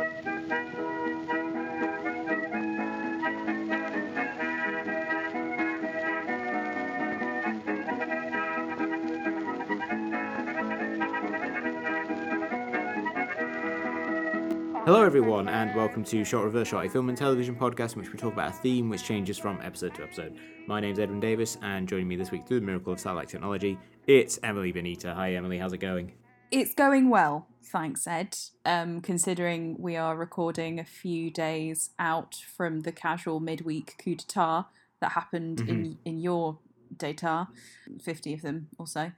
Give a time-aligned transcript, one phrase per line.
[0.00, 0.08] Hello,
[15.04, 18.18] everyone, and welcome to Shot Reverse Shot, a film and television podcast in which we
[18.18, 20.38] talk about a theme which changes from episode to episode.
[20.66, 23.78] My name's Edwin Davis, and joining me this week through the miracle of satellite technology,
[24.06, 25.14] it's Emily Benita.
[25.14, 26.12] Hi, Emily, how's it going?
[26.50, 28.36] It's going well, thanks, Ed.
[28.64, 34.66] Um, considering we are recording a few days out from the casual midweek coup d'état
[35.00, 36.58] that happened in in your
[36.96, 37.46] data,
[38.02, 39.12] fifty of them or so.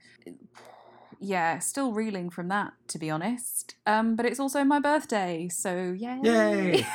[1.19, 3.75] Yeah, still reeling from that, to be honest.
[3.87, 6.19] Um, but it's also my birthday, so yay!
[6.21, 6.85] Yay!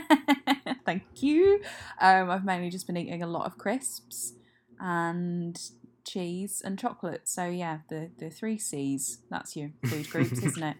[0.84, 1.62] Thank you.
[1.98, 4.34] Um, I've mainly just been eating a lot of crisps
[4.78, 5.58] and
[6.04, 7.28] cheese and chocolate.
[7.28, 9.18] So yeah, the the three C's.
[9.30, 10.76] That's your food groups, isn't it?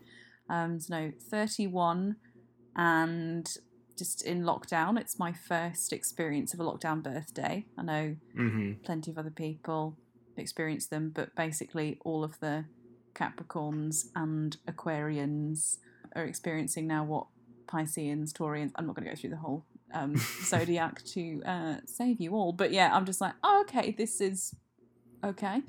[0.49, 2.17] Um, so no, thirty one,
[2.77, 3.49] and
[3.99, 4.99] just in lockdown.
[4.99, 7.67] It's my first experience of a lockdown birthday.
[7.79, 9.97] I know hmm plenty of other people
[10.37, 12.65] experience them, but basically all of the
[13.15, 15.77] Capricorns and Aquarians
[16.17, 17.27] are experiencing now what
[17.71, 18.73] Pisceans, Taurians.
[18.77, 22.53] I'm not going to go through the whole um, zodiac to uh, save you all,
[22.53, 24.55] but yeah, I'm just like, oh, okay, this is
[25.25, 25.63] okay.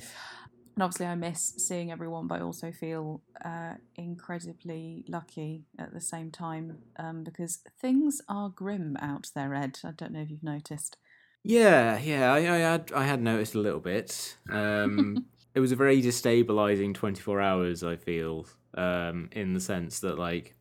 [0.76, 6.02] And obviously, I miss seeing everyone, but I also feel uh, incredibly lucky at the
[6.02, 9.80] same time um, because things are grim out there, Ed.
[9.84, 10.98] I don't know if you've noticed.
[11.44, 14.38] Yeah, yeah, I, I had I had noticed a little bit.
[14.50, 17.84] Um, it was a very destabilizing 24 hours.
[17.84, 20.56] I feel, um, in the sense that like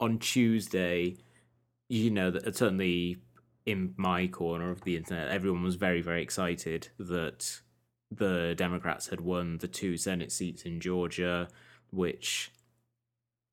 [0.00, 1.16] on Tuesday,
[1.88, 3.18] you know, that certainly
[3.64, 7.62] in my corner of the internet, everyone was very very excited that
[8.10, 11.48] the Democrats had won the two Senate seats in Georgia,
[11.90, 12.52] which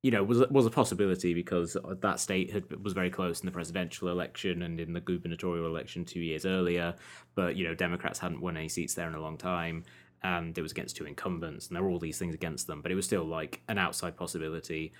[0.02, 3.52] you know was was a possibility because that state had was very close in the
[3.52, 6.94] presidential election and in the gubernatorial election two years earlier.
[7.34, 9.84] But you know, Democrats hadn't won any seats there in a long time,
[10.22, 12.82] and it was against two incumbents, and there were all these things against them.
[12.82, 14.92] But it was still like an outside possibility,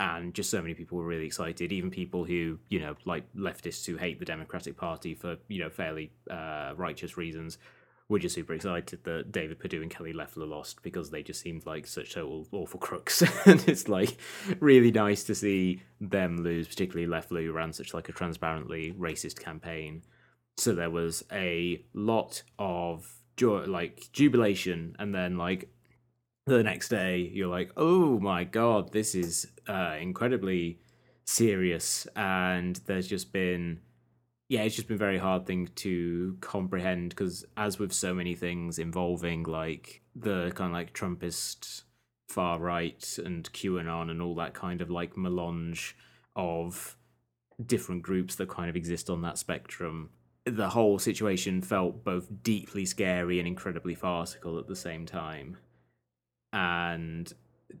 [0.00, 1.72] and just so many people were really excited.
[1.72, 5.70] Even people who you know, like leftists who hate the Democratic Party for you know
[5.70, 7.58] fairly uh, righteous reasons,
[8.08, 11.64] were just super excited that David Perdue and Kelly Loeffler lost because they just seemed
[11.64, 13.22] like such total awful crooks.
[13.46, 14.18] and it's like
[14.60, 19.40] really nice to see them lose, particularly Loeffler who ran such like a transparently racist
[19.40, 20.02] campaign.
[20.56, 25.70] So there was a lot of joy, like jubilation, and then like
[26.46, 30.78] the next day you're like, oh my god, this is uh, incredibly
[31.24, 33.80] serious, and there's just been
[34.54, 38.36] yeah, it's just been a very hard thing to comprehend because, as with so many
[38.36, 41.82] things involving like the kind of like Trumpist
[42.28, 45.96] far right and QAnon and all that kind of like melange
[46.36, 46.96] of
[47.66, 50.10] different groups that kind of exist on that spectrum,
[50.44, 55.56] the whole situation felt both deeply scary and incredibly farcical at the same time.
[56.52, 57.32] And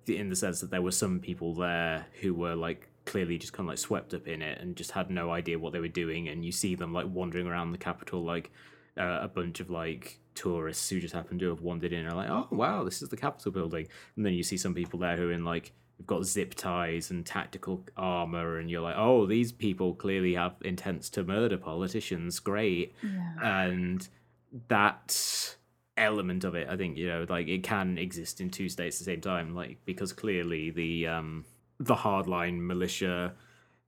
[0.06, 3.66] in the sense that there were some people there who were like clearly just kind
[3.66, 6.28] of like swept up in it and just had no idea what they were doing
[6.28, 8.50] and you see them like wandering around the capital like
[8.98, 12.16] uh, a bunch of like tourists who just happen to have wandered in and are
[12.16, 13.86] like oh wow this is the capitol building.
[14.16, 17.10] And then you see some people there who are in like have got zip ties
[17.10, 22.38] and tactical armor and you're like oh these people clearly have intents to murder politicians.
[22.40, 22.94] Great.
[23.02, 23.64] Yeah.
[23.66, 24.08] and
[24.68, 25.56] that
[25.96, 29.06] element of it i think you know like it can exist in two states at
[29.06, 31.44] the same time like because clearly the um
[31.78, 33.32] the hardline militia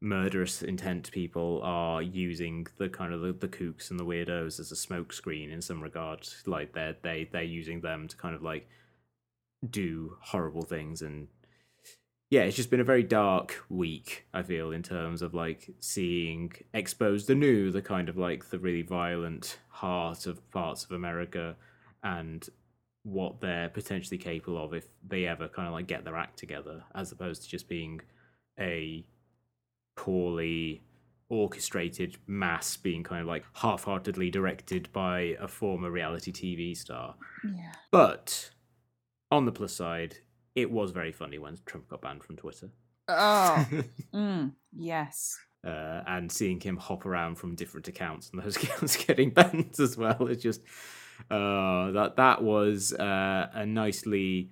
[0.00, 4.70] murderous intent people are using the kind of the, the kooks and the weirdos as
[4.70, 6.28] a smokescreen in some regard.
[6.44, 8.68] Like they're they they're using them to kind of like
[9.68, 11.28] do horrible things and
[12.28, 16.52] yeah it's just been a very dark week i feel in terms of like seeing
[16.74, 21.56] exposed anew the kind of like the really violent heart of parts of america
[22.06, 22.48] and
[23.02, 26.82] what they're potentially capable of if they ever kind of like get their act together
[26.94, 28.00] as opposed to just being
[28.58, 29.04] a
[29.96, 30.82] poorly
[31.28, 37.16] orchestrated mass being kind of like half-heartedly directed by a former reality TV star.
[37.44, 37.72] Yeah.
[37.90, 38.50] But
[39.32, 40.16] on the plus side,
[40.54, 42.70] it was very funny when Trump got banned from Twitter.
[43.08, 43.66] Oh,
[44.14, 45.36] mm, yes.
[45.66, 49.96] uh, and seeing him hop around from different accounts and those accounts getting banned as
[49.96, 50.28] well.
[50.28, 50.60] It's just
[51.30, 54.50] uh, that that was uh, a nicely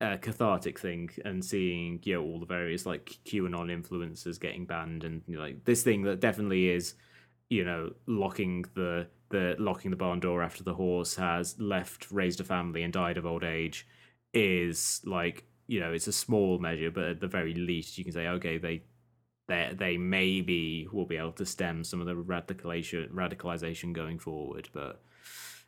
[0.00, 5.04] uh, cathartic thing, and seeing you know all the various like QAnon influencers getting banned,
[5.04, 6.94] and you know, like this thing that definitely is
[7.48, 12.40] you know locking the the locking the barn door after the horse has left, raised
[12.40, 13.86] a family, and died of old age
[14.32, 18.12] is like you know it's a small measure, but at the very least you can
[18.12, 18.82] say okay they
[19.48, 24.68] they they maybe will be able to stem some of the radicalization radicalization going forward.
[24.72, 25.02] But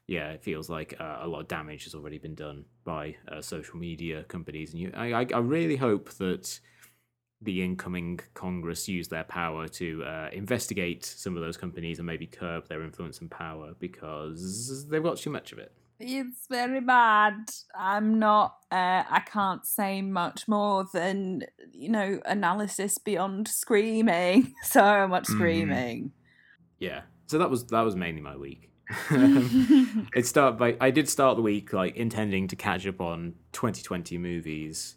[0.07, 3.41] yeah, it feels like uh, a lot of damage has already been done by uh,
[3.41, 6.61] social media companies, and you, I, I really hope that
[7.43, 12.27] the incoming Congress use their power to uh, investigate some of those companies and maybe
[12.27, 15.73] curb their influence and power because they've got too much of it.
[15.99, 17.51] It's very bad.
[17.79, 21.43] I'm not, uh, I can't say much more than,
[21.73, 24.55] you know, analysis beyond screaming.
[24.65, 26.13] So much screaming.
[26.79, 27.03] Yeah.
[27.27, 28.71] So that was that was mainly my week.
[30.15, 34.19] It start by I did start the week like intending to catch up on 2020
[34.19, 34.97] movies,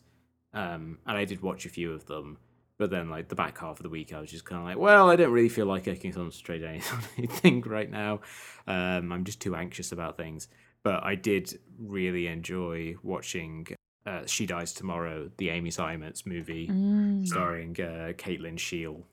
[0.53, 2.38] um, and I did watch a few of them.
[2.77, 4.77] But then, like the back half of the week, I was just kind of like,
[4.77, 8.21] well, I don't really feel like I can concentrate on anything right now.
[8.68, 10.47] Um, I'm just too anxious about things.
[10.81, 13.68] But I did really enjoy watching
[14.06, 17.27] uh, She Dies Tomorrow, the Amy Seimetz movie Mm.
[17.27, 19.03] starring uh, Kate Lyn Sheil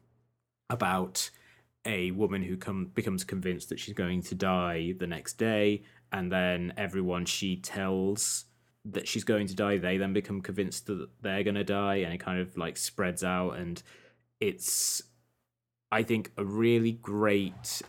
[0.71, 1.29] about
[1.87, 6.31] a woman who come becomes convinced that she's going to die the next day, and
[6.31, 8.45] then everyone she tells
[8.85, 12.13] that she's going to die, they then become convinced that they're going to die, and
[12.13, 13.83] it kind of like spreads out, and
[14.41, 15.03] it's
[15.91, 17.83] I think a really great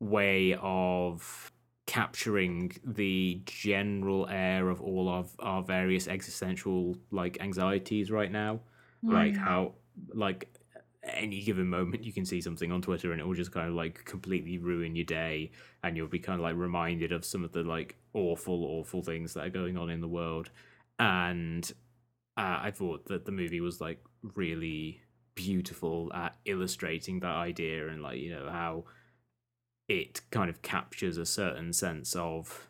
[0.00, 1.52] way of
[1.86, 8.60] capturing the general air of all of our various existential like anxieties right now
[9.02, 9.38] like Mm.
[9.38, 9.72] how
[10.14, 10.48] like
[11.04, 13.74] any given moment you can see something on twitter and it will just kind of
[13.74, 15.50] like completely ruin your day
[15.82, 19.34] and you'll be kind of like reminded of some of the like awful awful things
[19.34, 20.50] that are going on in the world.
[20.98, 21.70] And
[22.36, 24.02] uh, i thought that the movie was like
[24.34, 25.02] really
[25.34, 28.84] beautiful at illustrating that idea and like you know how
[29.88, 32.68] it kind of captures a certain sense of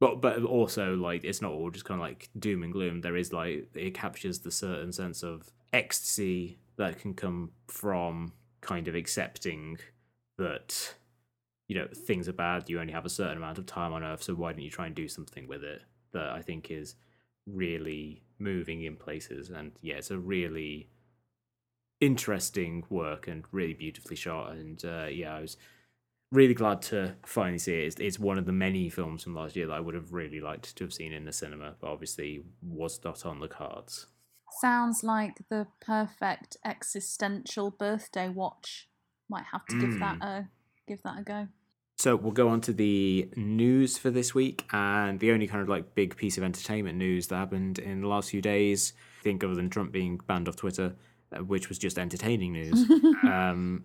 [0.00, 3.00] but but also like it's not all just kind of like doom and gloom.
[3.00, 8.88] There is like it captures the certain sense of ecstasy that can come from kind
[8.88, 9.78] of accepting
[10.38, 10.94] that
[11.68, 14.22] you know things are bad you only have a certain amount of time on earth
[14.22, 15.82] so why don't you try and do something with it
[16.12, 16.96] that i think is
[17.46, 20.88] really moving in places and yeah it's a really
[22.00, 25.56] interesting work and really beautifully shot and uh, yeah i was
[26.34, 27.86] really glad to finally see it.
[27.86, 30.40] It's, it's one of the many films from last year that I would have really
[30.40, 34.06] liked to have seen in the cinema, but obviously was not on the cards.
[34.60, 38.88] Sounds like the perfect existential birthday watch.
[39.28, 40.48] Might have to give that a
[40.86, 41.48] give that a go.
[41.96, 45.68] So we'll go on to the news for this week, and the only kind of
[45.68, 49.44] like big piece of entertainment news that happened in the last few days, I think,
[49.44, 50.94] other than Trump being banned off Twitter,
[51.32, 52.84] uh, which was just entertaining news,
[53.22, 53.84] um,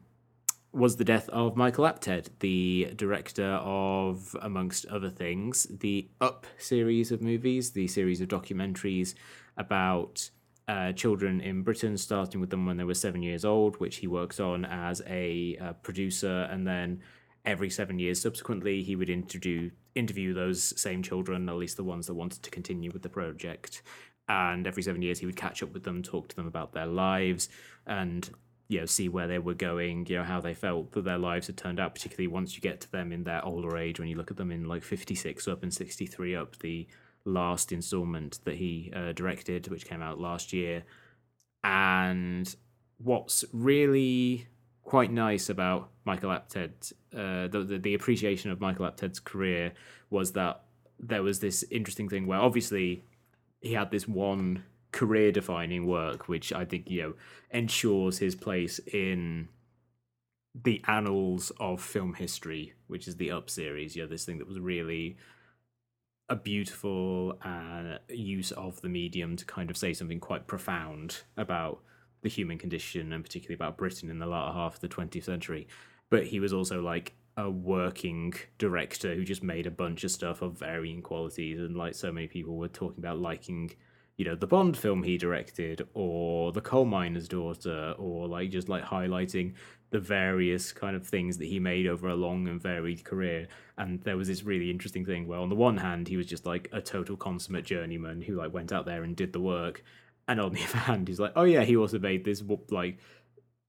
[0.72, 7.12] was the death of Michael Apted, the director of, amongst other things, the Up series
[7.12, 9.14] of movies, the series of documentaries
[9.56, 10.30] about
[10.70, 14.08] uh, children in Britain, starting with them when they were seven years old, which he
[14.08, 17.02] works on as a uh, producer, and then
[17.44, 22.06] every seven years subsequently, he would interview interview those same children, at least the ones
[22.06, 23.82] that wanted to continue with the project.
[24.28, 26.86] And every seven years, he would catch up with them, talk to them about their
[26.86, 27.50] lives,
[27.88, 28.30] and
[28.68, 31.48] you know see where they were going, you know how they felt that their lives
[31.48, 31.96] had turned out.
[31.96, 34.52] Particularly once you get to them in their older age, when you look at them
[34.52, 36.88] in like fifty six up and sixty three up, the
[37.26, 40.84] last installment that he uh, directed, which came out last year.
[41.64, 42.54] And
[42.98, 44.48] what's really
[44.84, 49.74] quite nice about Michael Apted, uh, the, the the appreciation of Michael Apted's career
[50.10, 50.64] was that
[51.00, 53.04] there was this interesting thing where obviously
[53.62, 57.14] he had this one career defining work, which I think you know
[57.52, 59.50] ensures his place in
[60.56, 63.96] the annals of film history, which is the Up series.
[63.96, 65.18] You know, this thing that was really
[66.30, 71.80] a beautiful uh, use of the medium to kind of say something quite profound about
[72.22, 75.68] the human condition and particularly about Britain in the latter half of the 20th century.
[76.10, 80.42] But he was also like a working director who just made a bunch of stuff
[80.42, 81.60] of varying qualities.
[81.60, 83.72] And like so many people were talking about liking,
[84.18, 88.70] you know, the Bond film he directed or The Coal Miner's Daughter or like just
[88.70, 89.54] like highlighting
[89.92, 93.48] the various kind of things that he made over a long and varied career.
[93.78, 96.46] And there was this really interesting thing where, on the one hand, he was just
[96.46, 99.84] like a total consummate journeyman who like went out there and did the work,
[100.28, 103.00] and on the other hand, he's like, oh yeah, he also made this like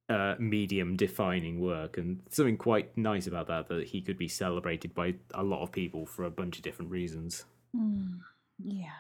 [0.09, 4.95] uh, medium defining work, and something quite nice about that that he could be celebrated
[4.95, 7.45] by a lot of people for a bunch of different reasons.
[7.75, 8.19] Mm,
[8.62, 8.91] yeah.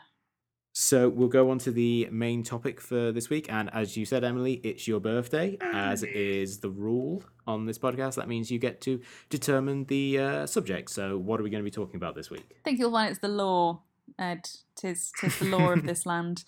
[0.72, 3.50] So we'll go on to the main topic for this week.
[3.52, 8.14] And as you said, Emily, it's your birthday, as is the rule on this podcast.
[8.14, 9.00] That means you get to
[9.30, 10.90] determine the uh, subject.
[10.90, 12.46] So, what are we going to be talking about this week?
[12.50, 13.82] I think you'll find it's the law,
[14.18, 14.48] Ed.
[14.76, 16.44] Tis, tis the law of this land.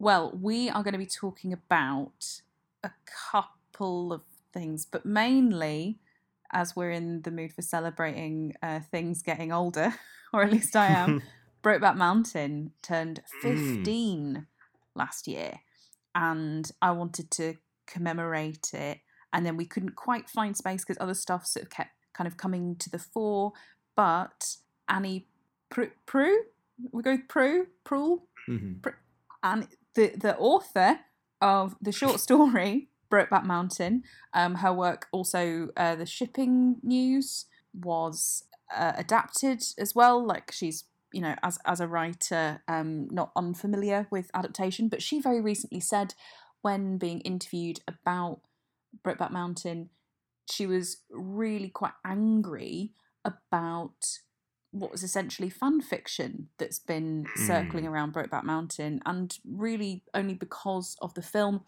[0.00, 2.40] Well, we are going to be talking about
[2.82, 2.90] a
[3.30, 6.00] couple of things, but mainly
[6.52, 9.94] as we're in the mood for celebrating uh, things getting older,
[10.32, 11.22] or at least I am.
[11.64, 13.78] Brokeback Mountain turned Mm.
[13.84, 14.46] 15
[14.94, 15.60] last year,
[16.14, 17.54] and I wanted to
[17.86, 19.00] commemorate it.
[19.32, 22.36] And then we couldn't quite find space because other stuff sort of kept kind of
[22.36, 23.52] coming to the fore.
[23.96, 24.56] But
[24.88, 25.26] Annie
[25.70, 26.44] Proulx, Prue?
[26.92, 28.94] we go with Prue, Prue, Mhm.
[29.42, 31.00] and the the author
[31.40, 34.04] of the short story Brokeback Mountain.
[34.32, 38.44] Um, her work also uh, the shipping news was
[38.74, 40.24] uh, adapted as well.
[40.24, 45.20] Like she's you know as as a writer um, not unfamiliar with adaptation, but she
[45.20, 46.14] very recently said
[46.62, 48.40] when being interviewed about
[49.04, 49.90] Brokeback Mountain,
[50.50, 52.92] she was really quite angry
[53.24, 54.18] about
[54.70, 57.90] what was essentially fan fiction that's been circling Mm.
[57.90, 61.64] around Brokeback Mountain, and really only because of the film,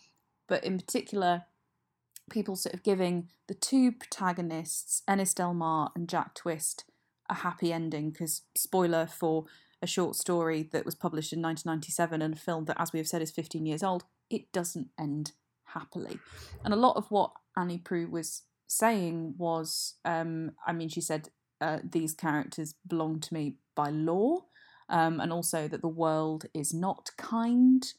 [0.49, 1.45] but in particular,
[2.31, 6.85] people sort of giving the two protagonists, Ennis Del Mar and Jack Twist,
[7.29, 8.11] a happy ending.
[8.11, 9.45] Because spoiler for
[9.83, 13.09] a short story that was published in 1997 and a film that, as we have
[13.09, 15.33] said, is 15 years old, it doesn't end
[15.65, 16.19] happily.
[16.65, 21.29] And a lot of what Annie Proulx was saying was, um, I mean, she said
[21.61, 24.45] uh, these characters belong to me by law,
[24.89, 27.93] um, and also that the world is not kind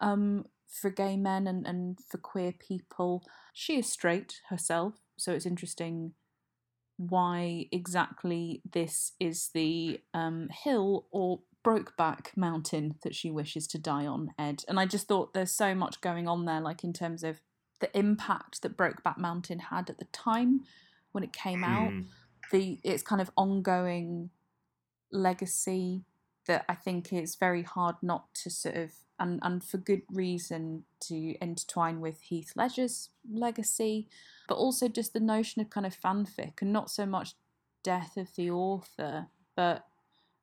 [0.00, 3.24] um, for gay men and, and for queer people.
[3.52, 6.12] She is straight herself, so it's interesting
[6.96, 14.06] why exactly this is the um, hill or Brokeback Mountain that she wishes to die
[14.06, 14.64] on, Ed.
[14.68, 17.40] And I just thought there's so much going on there, like in terms of
[17.80, 20.60] the impact that Brokeback Mountain had at the time
[21.12, 22.06] when it came out Mm.
[22.52, 24.30] the its kind of ongoing
[25.10, 26.04] legacy
[26.46, 30.84] that I think is very hard not to sort of and and for good reason
[31.00, 34.08] to intertwine with Heath Ledger's legacy,
[34.48, 37.34] but also just the notion of kind of fanfic and not so much
[37.82, 39.86] death of the author, but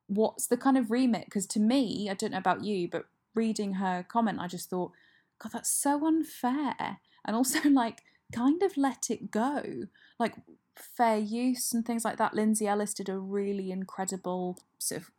[0.08, 1.26] what's the kind of remit?
[1.26, 4.92] Because to me, I don't know about you, but reading her comment, I just thought,
[5.40, 8.04] God, that's so unfair, and also like
[8.34, 9.88] kind of let it go,
[10.20, 10.36] like
[10.76, 12.34] fair use and things like that.
[12.34, 15.12] Lindsay Ellis did a really incredible sort of,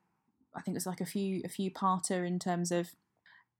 [0.54, 2.90] I think it was like a few a few parter in terms of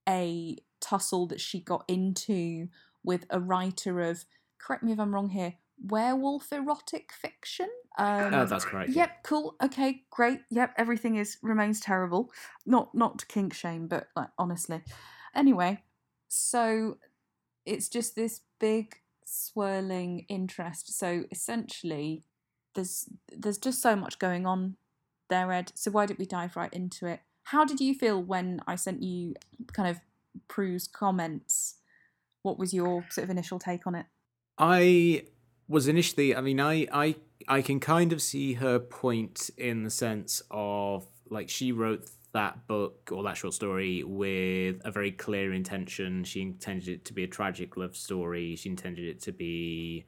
[0.07, 2.67] a tussle that she got into
[3.03, 4.25] with a writer of
[4.59, 7.69] correct me if I'm wrong here werewolf erotic fiction.
[7.97, 8.91] Um, Oh, that's correct.
[8.91, 9.55] Yep, cool.
[9.61, 10.41] Okay, great.
[10.49, 12.31] Yep, everything is remains terrible.
[12.65, 14.81] Not not to kink shame, but like honestly.
[15.35, 15.83] Anyway,
[16.27, 16.97] so
[17.65, 18.95] it's just this big
[19.25, 20.97] swirling interest.
[20.97, 22.23] So essentially,
[22.75, 24.75] there's there's just so much going on
[25.29, 25.71] there, Ed.
[25.75, 27.21] So why don't we dive right into it?
[27.45, 29.35] How did you feel when I sent you
[29.73, 29.99] kind of
[30.47, 31.75] Proulx's comments?
[32.41, 34.05] What was your sort of initial take on it?
[34.57, 35.23] I
[35.67, 36.35] was initially.
[36.35, 37.15] I mean, I I
[37.47, 42.67] I can kind of see her point in the sense of like she wrote that
[42.67, 46.23] book or that short story with a very clear intention.
[46.23, 48.55] She intended it to be a tragic love story.
[48.55, 50.05] She intended it to be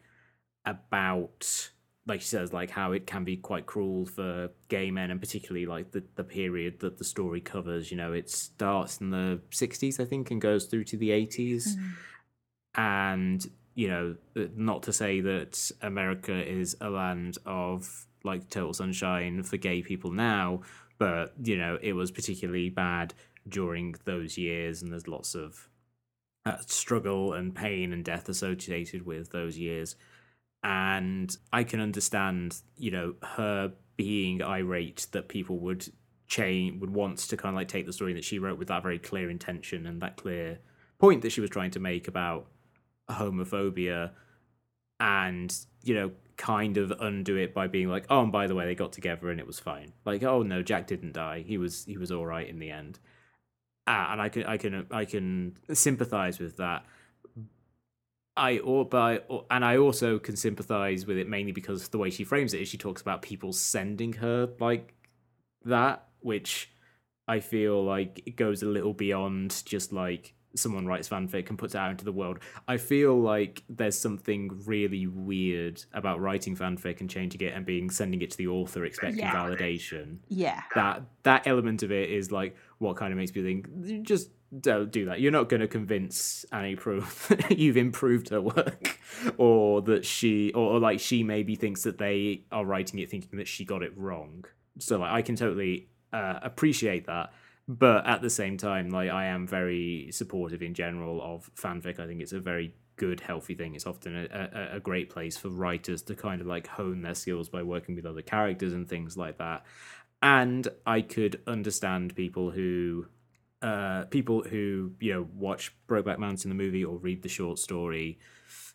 [0.66, 1.70] about
[2.08, 5.66] like she says like how it can be quite cruel for gay men and particularly
[5.66, 7.92] like the, the period that the story covers.
[7.92, 11.76] You know it starts in the 60s i think and goes through to the 80s
[12.76, 18.74] and you know uh, not to say that america is a land of like total
[18.74, 20.62] sunshine for gay people now
[20.98, 23.14] but you know it was particularly bad
[23.48, 25.70] during those years and there's lots of
[26.46, 29.96] uh, struggle and pain and death associated with those years
[30.66, 35.88] and i can understand you know her being irate that people would
[36.28, 38.82] change would want to kind of like take the story that she wrote with that
[38.82, 40.58] very clear intention and that clear
[40.98, 42.48] point that she was trying to make about
[43.10, 44.10] homophobia
[45.00, 48.66] and you know kind of undo it by being like oh and by the way
[48.66, 49.94] they got together and it was fine.
[50.04, 51.44] Like oh no jack didn't die.
[51.46, 53.00] He was he was all right in the end.
[53.88, 56.86] Ah, and i can i can i can sympathize with that
[58.38, 62.10] I or but I, and I also can sympathize with it mainly because the way
[62.10, 64.94] she frames it is she talks about people sending her like
[65.64, 66.70] that, which
[67.28, 71.76] I feel like it goes a little beyond just like someone writes fanfic and puts
[71.76, 72.40] it out into the world.
[72.68, 77.90] I feel like there's something really weird about writing fanfic and changing it and being
[77.90, 79.34] sending it to the author expecting Yeah.
[79.34, 80.20] validation.
[80.30, 80.62] Yeah.
[80.76, 84.92] That that element of it is like what kind of makes me think just don't
[84.92, 85.20] do that.
[85.20, 89.00] You're not going to convince Annie Proof that you've improved her work,
[89.38, 93.38] or that she, or, or like she maybe thinks that they are writing it thinking
[93.38, 94.46] that she got it wrong.
[94.80, 97.34] So like I can totally uh, appreciate that,
[97.68, 102.00] but at the same time, like I am very supportive in general of fanfic.
[102.00, 103.76] I think it's a very good, healthy thing.
[103.76, 107.16] It's often a, a, a great place for writers to kind of like hone their
[107.16, 109.66] skills by working with other characters and things like that.
[110.22, 113.08] And I could understand people who
[113.62, 118.20] uh, people who you know watch Brokeback Mountain the movie or read the short story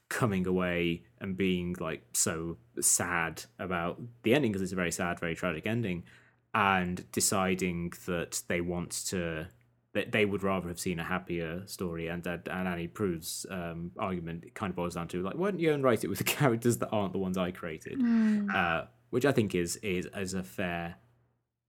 [0.08, 5.20] coming away and being like so sad about the ending because it's a very sad,
[5.20, 6.04] very tragic ending,
[6.54, 9.46] and deciding that they want to
[9.92, 12.08] that they would rather have seen a happier story.
[12.08, 15.60] And and, and Annie Proulx's um, argument kind of boils down to like, why don't
[15.60, 18.00] you and write it with the characters that aren't the ones I created?
[18.00, 18.54] Mm.
[18.54, 20.96] Uh, which I think is is is a fair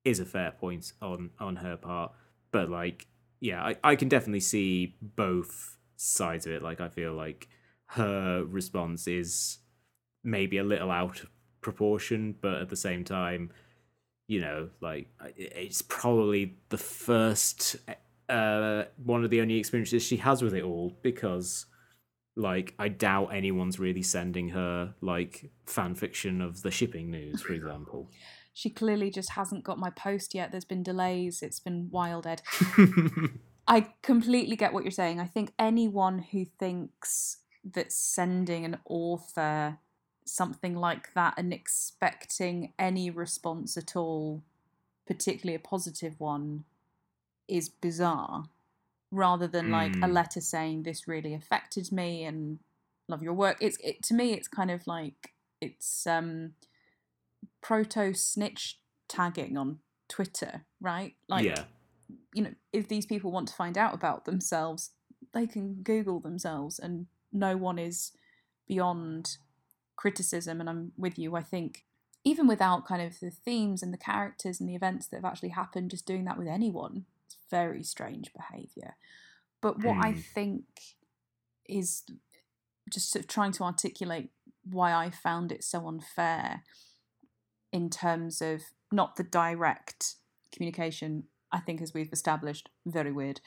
[0.04, 2.14] is a fair point on on her part.
[2.52, 3.08] But like,
[3.40, 6.62] yeah, I, I can definitely see both sides of it.
[6.62, 7.48] Like, I feel like
[7.88, 9.60] her response is
[10.24, 11.30] maybe a little out of
[11.62, 13.52] proportion, but at the same time,
[14.28, 17.76] you know, like it's probably the first
[18.30, 21.66] uh, one of the only experiences she has with it all because
[22.38, 27.54] like I doubt anyone's really sending her like fan fiction of the shipping news, for
[27.60, 28.10] example.
[28.54, 30.52] She clearly just hasn't got my post yet.
[30.52, 31.42] There's been delays.
[31.42, 32.42] It's been wild, Ed.
[33.68, 35.20] I completely get what you're saying.
[35.20, 39.78] I think anyone who thinks that sending an author
[40.26, 44.42] something like that and expecting any response at all,
[45.08, 46.64] particularly a positive one,
[47.48, 48.46] is bizarre.
[49.12, 50.14] Rather than like a Mm.
[50.14, 52.60] letter saying this really affected me and
[53.08, 53.58] love your work.
[53.60, 56.54] It's it to me it's kind of like it's um
[57.62, 61.16] proto snitch tagging on Twitter, right?
[61.28, 61.64] Like yeah,
[62.34, 64.92] you know, if these people want to find out about themselves,
[65.34, 68.12] they can Google themselves, and no one is
[68.68, 69.38] beyond
[69.96, 70.60] criticism.
[70.60, 71.36] And I'm with you.
[71.36, 71.86] I think
[72.24, 75.50] even without kind of the themes and the characters and the events that have actually
[75.50, 78.96] happened, just doing that with anyone, it's very strange behaviour.
[79.62, 80.20] But what I Hmm.
[80.34, 80.66] think
[81.68, 82.04] is
[82.90, 84.32] just sort of trying to articulate
[84.70, 86.64] why I found it so unfair
[87.72, 90.16] in terms of not the direct
[90.52, 91.24] communication.
[91.52, 93.42] I think, as we've established, very weird.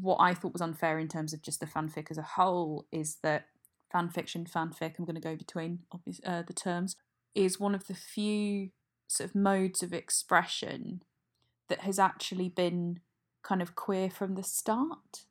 [0.00, 3.16] What I thought was unfair in terms of just the fanfic as a whole is
[3.22, 3.46] that
[3.92, 6.96] fanfiction, fanfic, I'm going to go between obvious, uh, the terms,
[7.34, 8.70] is one of the few
[9.08, 11.02] sort of modes of expression
[11.68, 13.00] that has actually been
[13.42, 15.24] kind of queer from the start.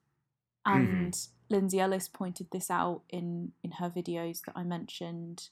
[0.65, 1.17] And
[1.49, 5.49] Lindsay Ellis pointed this out in in her videos that I mentioned.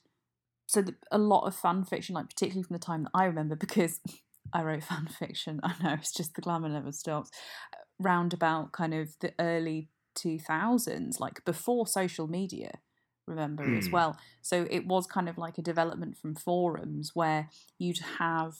[0.72, 3.56] So the, a lot of fan fiction, like particularly from the time that I remember,
[3.56, 4.00] because
[4.54, 5.60] I wrote fan fiction.
[5.62, 7.30] I know it's just the glamour never stops.
[7.98, 12.70] Round about kind of the early two thousands, like before social media.
[13.26, 13.92] Remember as Mm.
[13.92, 14.18] well.
[14.40, 18.54] So it was kind of like a development from forums where you'd have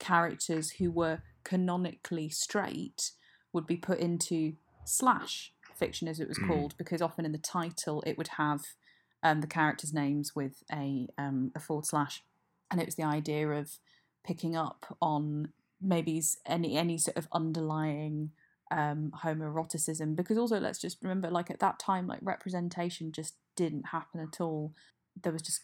[0.00, 3.12] characters who were canonically straight
[3.52, 6.48] would be put into slash fiction as it was Mm.
[6.48, 8.60] called because often in the title it would have
[9.22, 12.22] um, the characters' names with a um, a forward slash,
[12.70, 13.78] and it was the idea of
[14.24, 18.30] picking up on maybe any any sort of underlying
[18.70, 23.88] um, homoeroticism because also let's just remember like at that time like representation just didn't
[23.88, 24.72] happen at all.
[25.20, 25.62] There was just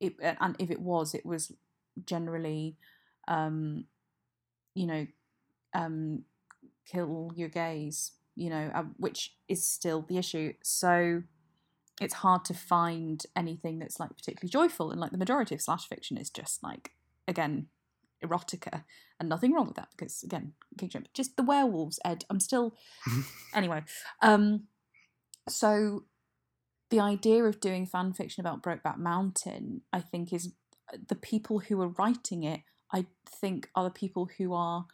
[0.00, 1.52] it, and if it was, it was
[2.04, 2.76] generally,
[3.28, 3.84] um,
[4.74, 5.06] you know,
[5.74, 6.24] um,
[6.86, 10.52] kill your gays, you know, uh, which is still the issue.
[10.62, 11.22] So
[12.02, 15.88] it's hard to find anything that's like particularly joyful, and like the majority of slash
[15.88, 16.92] fiction is just like
[17.26, 17.68] again
[18.24, 18.84] erotica,
[19.18, 21.98] and nothing wrong with that because again, King Shrimp, just the werewolves.
[22.04, 22.74] Ed, I'm still
[23.54, 23.82] anyway.
[24.20, 24.64] Um,
[25.48, 26.04] so
[26.90, 30.52] the idea of doing fan fiction about Brokeback Mountain, I think, is
[30.92, 32.60] uh, the people who are writing it.
[32.92, 34.86] I think are the people who are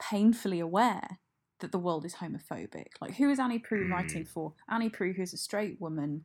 [0.00, 1.18] painfully aware
[1.60, 2.88] that the world is homophobic.
[3.00, 4.52] Like, who is Annie Proulx writing for?
[4.68, 6.24] Annie Proulx, who's a straight woman,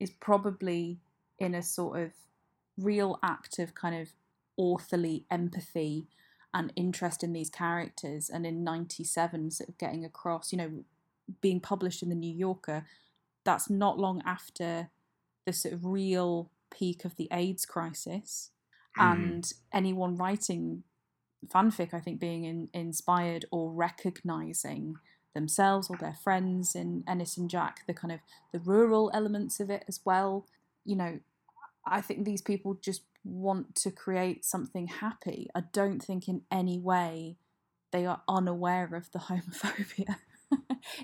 [0.00, 0.98] is probably
[1.38, 2.12] in a sort of
[2.78, 4.12] real act of kind of
[4.58, 6.06] authorly empathy
[6.52, 8.30] and interest in these characters.
[8.30, 10.84] And in 97, sort of getting across, you know,
[11.40, 12.86] being published in the New Yorker,
[13.44, 14.88] that's not long after
[15.44, 18.50] the sort of real peak of the AIDS crisis.
[18.98, 19.12] Mm.
[19.12, 20.84] And anyone writing
[21.48, 24.96] fanfic, I think, being in, inspired or recognizing
[25.34, 28.20] themselves or their friends in Ennis and Jack, the kind of
[28.52, 30.46] the rural elements of it as well.
[30.84, 31.20] You know,
[31.86, 35.48] I think these people just want to create something happy.
[35.54, 37.36] I don't think in any way
[37.90, 40.16] they are unaware of the homophobia.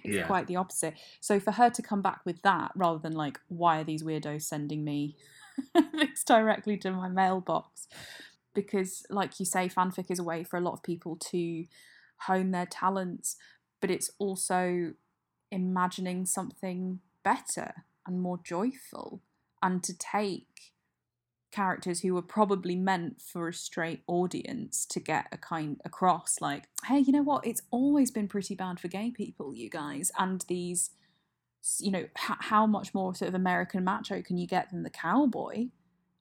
[0.05, 0.27] it's Yeah.
[0.27, 0.95] quite the opposite.
[1.21, 4.43] So for her to come back with that rather than like, why are these weirdos
[4.43, 5.17] sending me
[5.75, 7.89] things directly to my mailbox?
[8.55, 11.67] Because, like you say, fanfic is a way for a lot of people to
[12.27, 13.37] hone their talents,
[13.81, 14.93] but it's also
[15.51, 19.23] imagining something better and more joyful
[19.63, 20.73] and to take
[21.51, 26.69] characters who were probably meant for a straight audience to get a kind across like
[26.87, 27.45] hey you know what?
[27.45, 30.91] It's always been pretty bad for gay people you guys and these
[31.79, 34.91] you know h- how much more sort of american macho can you get than the
[34.91, 35.67] cowboy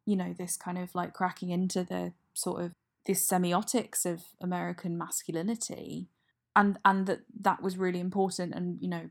[0.10, 2.72] you know this kind of like cracking into the sort of
[3.06, 6.08] this semiotics of american masculinity
[6.56, 9.10] and and that that was really important and you know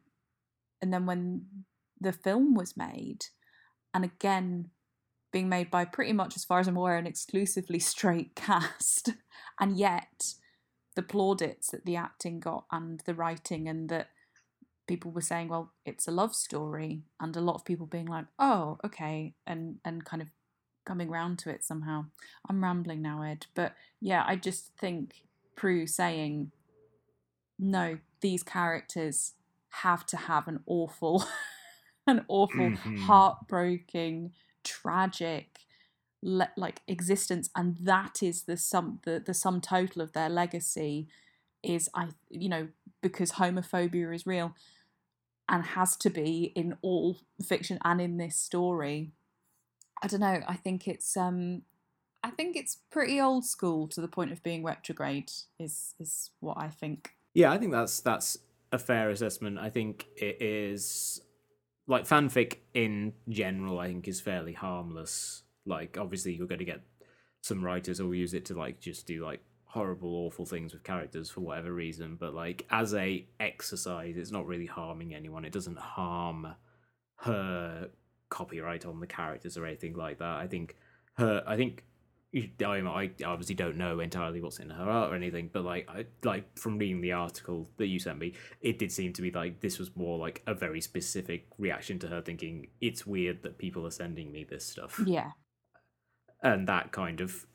[0.82, 1.46] and then when
[2.00, 3.26] the film was made
[3.94, 4.70] and again
[5.32, 9.10] being made by pretty much, as far as I'm aware, an exclusively straight cast,
[9.60, 10.34] and yet
[10.94, 14.08] the plaudits that the acting got and the writing, and that
[14.86, 18.26] people were saying, well, it's a love story, and a lot of people being like,
[18.38, 20.28] oh, okay, and and kind of
[20.88, 22.06] coming round to it somehow.
[22.48, 25.22] I'm rambling now, Ed, but yeah, I just think
[25.56, 26.50] Proulx saying,
[27.58, 29.34] no, these characters
[29.84, 31.24] have to have an awful,
[32.06, 32.98] an awful, Mhm.
[33.06, 34.32] heartbreaking
[34.64, 35.60] tragic
[36.22, 41.06] le- like existence and that is the sum the, the sum total of their legacy
[41.62, 42.68] is i you know
[43.00, 44.52] because homophobia is real
[45.48, 49.12] and has to be in all fiction and in this story
[50.02, 51.62] i don't know i think it's um
[52.22, 56.56] i think it's pretty old school to the point of being retrograde is is what
[56.58, 58.38] i think Yeah, I think that's that's
[58.72, 59.58] a fair assessment.
[59.58, 61.20] I think it is
[61.86, 63.78] like fanfic in general.
[63.78, 65.42] I think is fairly harmless.
[65.64, 66.82] Like obviously you're going to get
[67.42, 71.30] some writers who use it to like just do like horrible, awful things with characters
[71.30, 72.16] for whatever reason.
[72.18, 75.44] But like as a exercise, it's not really harming anyone.
[75.44, 76.54] It doesn't harm
[77.20, 77.90] her
[78.30, 80.36] copyright on the characters or anything like that.
[80.36, 80.76] I think
[81.14, 81.42] her.
[81.46, 81.84] I think
[82.34, 86.06] I, I obviously don't know entirely what's in her art or anything, but like I
[86.24, 89.60] like from reading the article that you sent me, it did seem to be like
[89.60, 93.86] this was more like a very specific reaction to her thinking it's weird that people
[93.86, 95.30] are sending me this stuff, yeah
[96.42, 97.46] and that kind of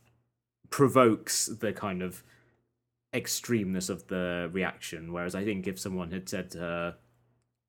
[0.70, 2.24] provokes the kind of
[3.14, 5.14] extremeness of the reaction.
[5.14, 6.96] Whereas I think if someone had said to her,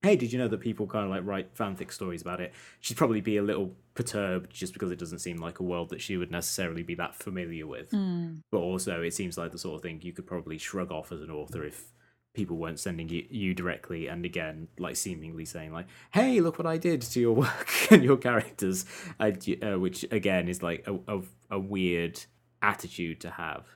[0.04, 2.96] "Hey, did you know that people kind of like write fanfic stories about it?" She'd
[2.96, 6.16] probably be a little perturbed just because it doesn't seem like a world that she
[6.16, 7.90] would necessarily be that familiar with.
[7.90, 8.36] Hmm.
[8.50, 11.22] But also, it seems like the sort of thing you could probably shrug off as
[11.22, 11.92] an author if
[12.34, 16.66] people weren't sending you, you directly and again, like seemingly saying like, "Hey, look what
[16.66, 18.84] I did to your work and your characters,"
[19.18, 19.30] uh,
[19.62, 22.20] uh, which again is like a, a, a weird
[22.60, 23.66] attitude to have,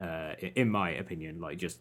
[0.00, 1.40] uh, in my opinion.
[1.40, 1.80] Like just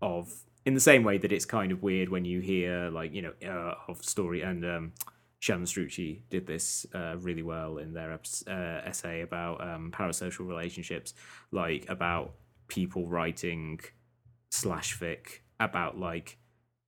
[0.00, 0.32] of
[0.64, 3.32] in the same way that it's kind of weird when you hear like you know
[3.46, 4.92] uh, of story and um
[5.42, 11.14] Shannon Strucci did this uh, really well in their uh, essay about um, parasocial relationships,
[11.50, 12.34] like about
[12.68, 13.80] people writing
[14.52, 16.38] slash fic about like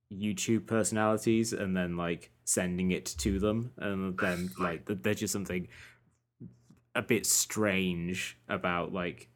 [0.09, 5.67] YouTube personalities and then like sending it to them, and then like there's just something
[6.95, 9.27] a bit strange about like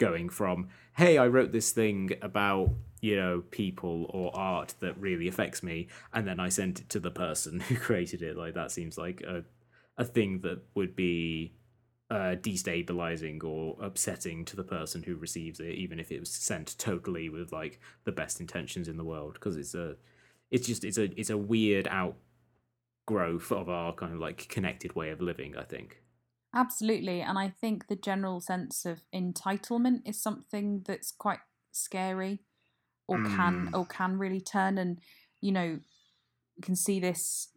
[0.00, 5.28] going from hey i wrote this thing about you know people or art that really
[5.28, 8.36] affects me and then i sent it to the person who created it.
[8.36, 9.44] Like that seems like a
[9.96, 11.52] a thing that would be
[12.10, 16.76] uh, destabilizing or upsetting to the person who receives it even if it was sent
[16.78, 19.94] totally with like the best intentions in the world because it's a
[20.50, 25.10] it's just it's a it's a weird outgrowth of our kind of like connected way
[25.10, 26.02] of living i think
[26.54, 27.20] Absolutely.
[27.20, 31.38] And I think the general sense of entitlement is something that's quite
[31.72, 32.40] scary
[33.06, 33.78] or can Mm.
[33.78, 35.00] or can really turn and
[35.40, 35.80] you know
[36.56, 37.48] you can see this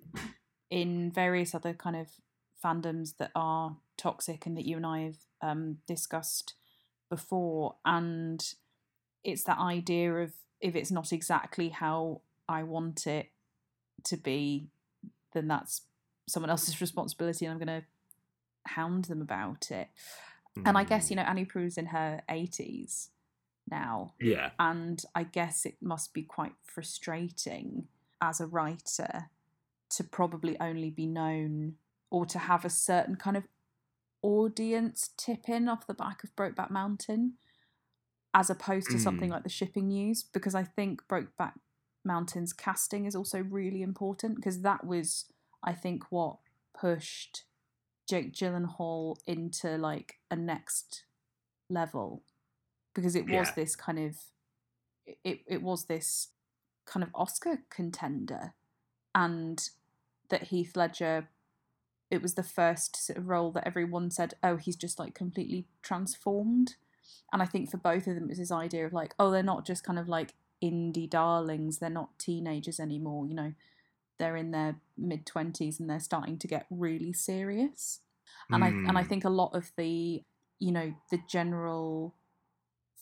[0.70, 2.08] in various other kind of
[2.64, 6.54] fandoms that are toxic and that you and I have um, discussed
[7.10, 8.44] before and
[9.24, 13.32] it's that idea of if it's not exactly how I want it
[14.06, 14.70] to be
[15.34, 15.82] then that's
[16.28, 17.88] someone else's responsibility and I'm going to
[18.68, 19.90] hound them about it.
[20.66, 23.10] And I guess, you know, Annie Proulx's in her 80s
[23.70, 24.14] now.
[24.20, 27.88] yeah And I guess it must be quite frustrating
[28.22, 29.30] as a writer
[29.92, 31.76] to probably only be known
[32.12, 33.48] or to have a certain kind of
[34.22, 37.34] audience tip in off the back of Brokeback Mountain
[38.34, 39.34] as opposed to something Mm.
[39.34, 41.54] like the shipping news because I think Brokeback
[42.04, 45.26] Mountain's casting is also really important because that was
[45.64, 46.38] I think what
[46.74, 47.46] pushed
[48.08, 51.06] Jake Gyllenhaal into like a next
[51.70, 52.24] level
[52.94, 53.54] because it was Yeah.
[53.56, 54.18] this kind of
[55.24, 56.30] it it was this
[56.86, 58.54] kind of Oscar contender
[59.16, 59.70] and
[60.30, 61.30] that Heath Ledger
[62.12, 65.66] it was the first sort of role that everyone said oh he's just like completely
[65.82, 66.76] transformed
[67.32, 69.44] and I think for both of them it was this idea of like oh they're
[69.44, 73.54] not just kind of like indie darlings they're not teenagers anymore you know
[74.20, 78.00] they're in their mid 20s and they're starting to get really serious
[78.52, 79.08] and i and i Mm.
[79.08, 80.24] think a lot of the
[80.60, 82.14] you know the general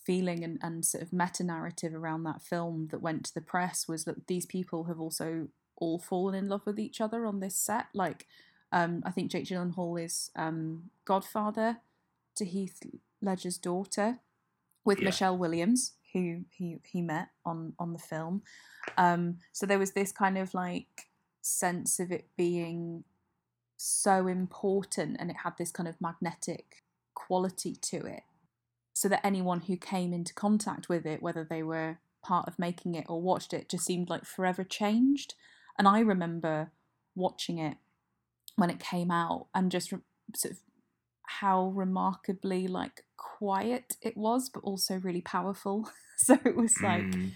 [0.05, 3.87] feeling and, and sort of meta narrative around that film that went to the press
[3.87, 5.47] was that these people have also
[5.77, 8.25] all fallen in love with each other on this set like
[8.71, 11.77] um i think jake gyllenhaal is um godfather
[12.35, 12.81] to heath
[13.21, 14.19] ledger's daughter
[14.83, 15.05] with Yeah.
[15.05, 18.43] michelle williams who he he met on on the film.
[18.97, 21.09] Um so there was this kind of like
[21.41, 23.03] sense of it being
[23.77, 26.83] so important and it had this kind of magnetic
[27.15, 28.21] quality to it
[28.93, 32.93] so that anyone who came into contact with it whether they were part of making
[32.93, 35.33] it or watched it just seemed like forever changed.
[35.77, 36.71] And i remember
[37.15, 37.77] watching it
[38.55, 40.03] when it came out and just sort
[40.45, 40.57] of
[41.39, 45.89] how remarkably like quiet it was but also really powerful.
[46.17, 47.31] So it was like Mm.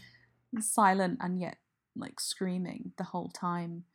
[0.60, 1.58] silent and yet
[1.96, 3.86] like screaming the whole time.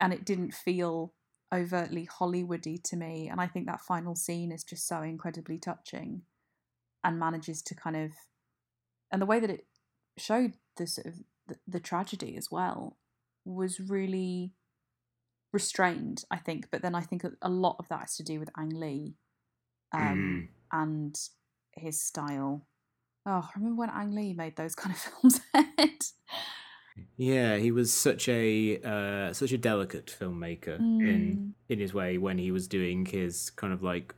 [0.00, 1.12] And it didn't feel
[1.52, 3.28] overtly hollywoody to me.
[3.28, 6.22] And i think that final scene is just so incredibly touching
[7.02, 8.12] and manages to kind of
[9.10, 9.66] and the way that it
[10.16, 11.14] showed the sort of
[11.48, 12.96] the, the tragedy as well
[13.44, 14.52] was really
[15.52, 16.68] restrained i think.
[16.70, 19.16] But then i think a, a lot of that has to do with ang lee
[19.92, 21.18] um, and
[21.72, 22.66] his style
[23.26, 25.40] oh i remember when ang lee made those kind of films
[27.16, 32.38] Yeah, he was such a uh, such a delicate filmmaker in in his way when
[32.38, 34.14] he was doing his kind of like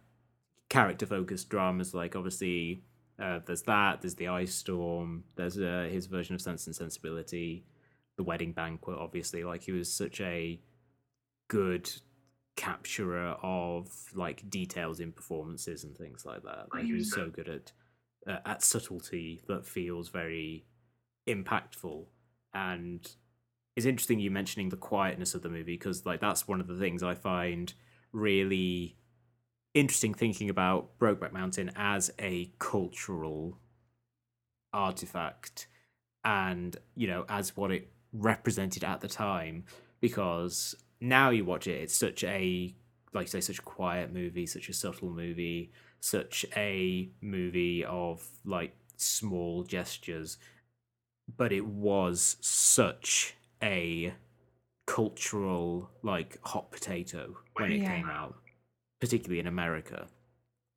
[0.69, 1.95] character focused dramas.
[1.95, 2.83] Like obviously,
[3.19, 4.03] uh, there's that.
[4.03, 5.25] There's the Ice Storm.
[5.37, 7.65] There's uh, his version of Sense and Sensibility,
[8.17, 8.99] the Wedding Banquet.
[8.99, 10.61] Obviously, like he was such a
[11.49, 11.91] good
[12.57, 16.67] capturer of like details in performances and things like that.
[16.73, 17.73] Like he was so good at
[18.27, 20.65] uh, at subtlety that feels very
[21.29, 22.07] impactful.
[22.53, 23.11] And
[23.77, 26.77] it's interesting you mentioning the quietness of the movie because like that's one of the
[26.77, 27.73] things I find
[28.13, 28.97] really
[29.75, 33.59] interesting thinking about Brokeback Mountain as a cultural
[34.73, 35.67] artifact
[36.25, 39.65] and you know as what it represented at the time.
[40.01, 40.75] Because
[41.09, 42.75] now you watch it it's such a
[43.13, 48.27] like you say such a quiet movie such a subtle movie such a movie of
[48.45, 50.39] like small gestures
[51.37, 54.13] but it was such a
[54.87, 57.97] cultural like hot potato when it Yeah.
[57.97, 58.37] came out
[59.01, 60.07] particularly in america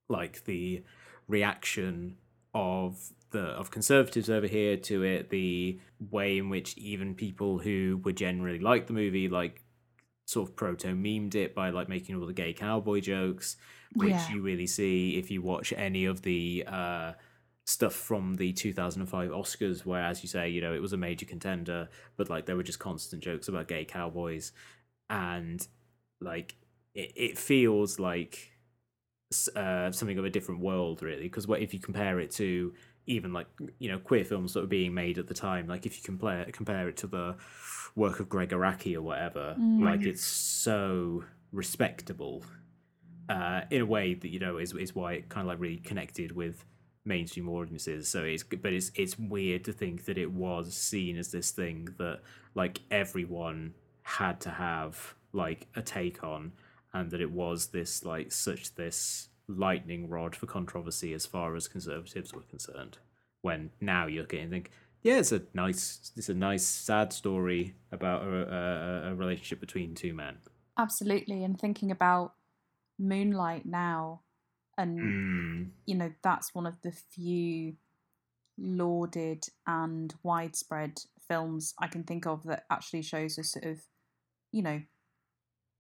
[0.09, 0.83] like the
[1.27, 2.17] reaction
[2.53, 7.99] of the of conservatives over here to it the way in which even people who
[8.03, 9.61] would generally like the movie like
[10.27, 13.57] sort of proto memed it by like making all the gay cowboy jokes
[13.95, 14.35] which Yeah.
[14.35, 17.13] you really see if you watch any of the uh
[17.65, 21.25] stuff from the 2005 Oscars, where, as you say, you know, it was a major
[21.25, 24.53] contender, but like there were just constant jokes about gay cowboys,
[25.09, 25.67] and
[26.21, 26.55] like
[26.95, 28.51] it, it feels like
[29.55, 31.23] uh, something of a different world, really.
[31.23, 32.73] Because if you compare it to
[33.07, 33.47] even like
[33.79, 36.45] you know queer films that were being made at the time, like if you compare
[36.51, 37.35] compare it to the
[37.95, 40.07] work of Gregg Araki or whatever, like Mm.
[40.07, 42.43] it's so respectable
[43.29, 45.77] uh, in a way that you know is is why it kind of like really
[45.77, 46.65] connected with
[47.05, 48.07] mainstream audiences.
[48.09, 51.89] So it's but it's it's weird to think that it was seen as this thing
[51.97, 52.19] that
[52.55, 56.51] like everyone had to have like a take on,
[56.93, 61.67] and that it was this like such this lightning rod for controversy as far as
[61.67, 62.97] conservatives were concerned.
[63.41, 64.71] When now you look at it and think.
[65.03, 69.93] Yeah, it's a nice, it's a nice, sad story about a, a, a relationship between
[69.95, 70.37] two men.
[70.77, 71.43] Absolutely.
[71.43, 72.33] And thinking about
[72.99, 74.21] Moonlight now,
[74.77, 75.69] and Mm.
[75.85, 77.77] you know, that's one of the few
[78.57, 83.81] lauded and widespread films I can think of that actually shows a sort of,
[84.51, 84.81] you know,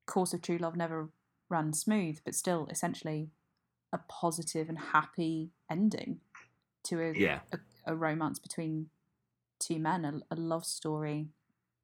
[0.05, 1.09] course of true love never
[1.49, 3.31] ran smooth, but still essentially
[3.93, 6.19] a positive and happy ending
[6.83, 7.39] to a, Yeah.
[7.53, 7.57] a,
[7.91, 8.89] a romance between
[9.59, 11.27] two men, a, a love story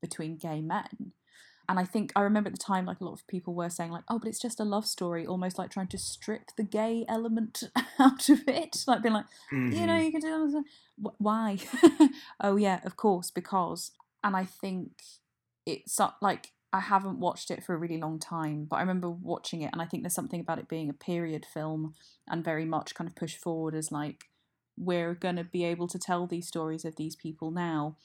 [0.02, 1.13] between gay men.
[1.70, 3.89] And I think I remember at the time, like a lot of people were saying,
[3.92, 7.06] like, "Oh, but it's just a love story," almost like trying to strip the gay
[7.08, 7.63] element
[8.00, 10.06] out of it, like being like, you know, Mhm.
[10.06, 11.13] you can do that.
[11.20, 11.58] Why?
[12.42, 13.92] oh yeah, of course, because.
[14.26, 15.04] And I think
[15.66, 19.62] it's like I haven't watched it for a really long time, but I remember watching
[19.62, 21.94] it, and I think there's something about it being a period film
[22.28, 24.26] and very much kind of pushed forward as like
[24.76, 27.96] we're going to be able to tell these stories of these people now.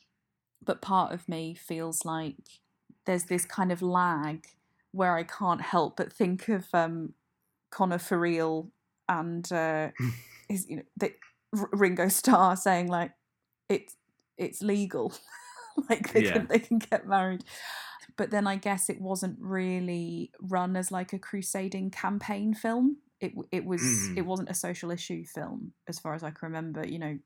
[0.62, 2.36] But part of me feels like
[3.06, 4.46] there's this kind of lag
[4.92, 7.14] where I can't help but think of um,
[7.70, 8.70] Connor for real
[9.08, 9.88] and uh,
[10.48, 11.12] his, you know, the,
[11.58, 13.12] R- Ringo Starr saying like
[13.70, 13.96] it's
[14.36, 15.14] it's legal,
[15.88, 16.32] like they Yeah.
[16.32, 17.44] can they can get married.
[18.18, 22.98] But then I guess it wasn't really run as like a crusading campaign film.
[23.20, 24.18] It it was Mhm.
[24.18, 26.86] it wasn't a social issue film as far as I can remember.
[26.86, 27.18] You know,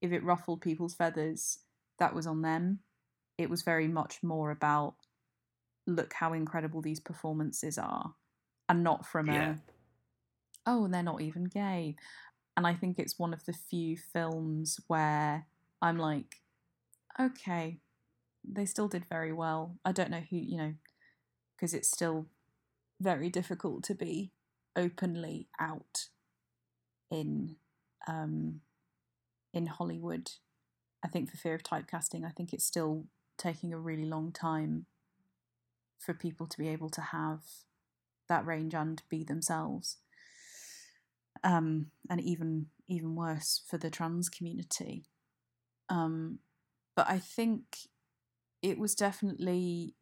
[0.00, 1.60] if it ruffled people's feathers,
[1.98, 2.80] that was on them.
[3.38, 4.96] It was very much more about
[5.86, 8.14] look how incredible these performances are,
[8.68, 9.56] and not from Yeah.
[9.56, 9.62] a
[10.66, 11.96] oh, and they're not even gay.
[12.56, 15.46] And I think it's one of the few films where
[15.82, 16.42] I'm like,
[17.20, 17.80] okay,
[18.50, 19.76] they still did very well.
[19.84, 20.74] I don't know who, you know,
[21.54, 22.26] because it's still
[23.00, 24.32] very difficult to be
[24.74, 26.08] openly out
[27.10, 27.56] in
[28.06, 28.60] um
[29.52, 30.32] in Hollywood.
[31.04, 33.04] I think for fear of typecasting, I think it's still
[33.38, 34.86] taking a really long time
[35.98, 37.40] for people to be able to have
[38.28, 39.98] that range and be themselves.
[41.44, 45.04] Um, and even even worse for the trans community.
[45.88, 46.40] Um,
[46.94, 47.88] but I think
[48.66, 49.94] it was definitely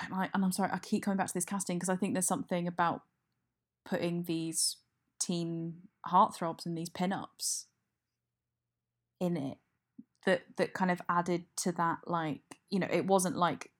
[0.00, 2.14] and, I, and I'm sorry I keep coming back to this casting because I think
[2.14, 3.02] there's something about
[3.84, 4.76] putting these
[5.18, 7.66] teen heartthrobs and these pin-ups
[9.18, 9.58] in it
[10.24, 13.70] that that kind of added to that like you know it wasn't like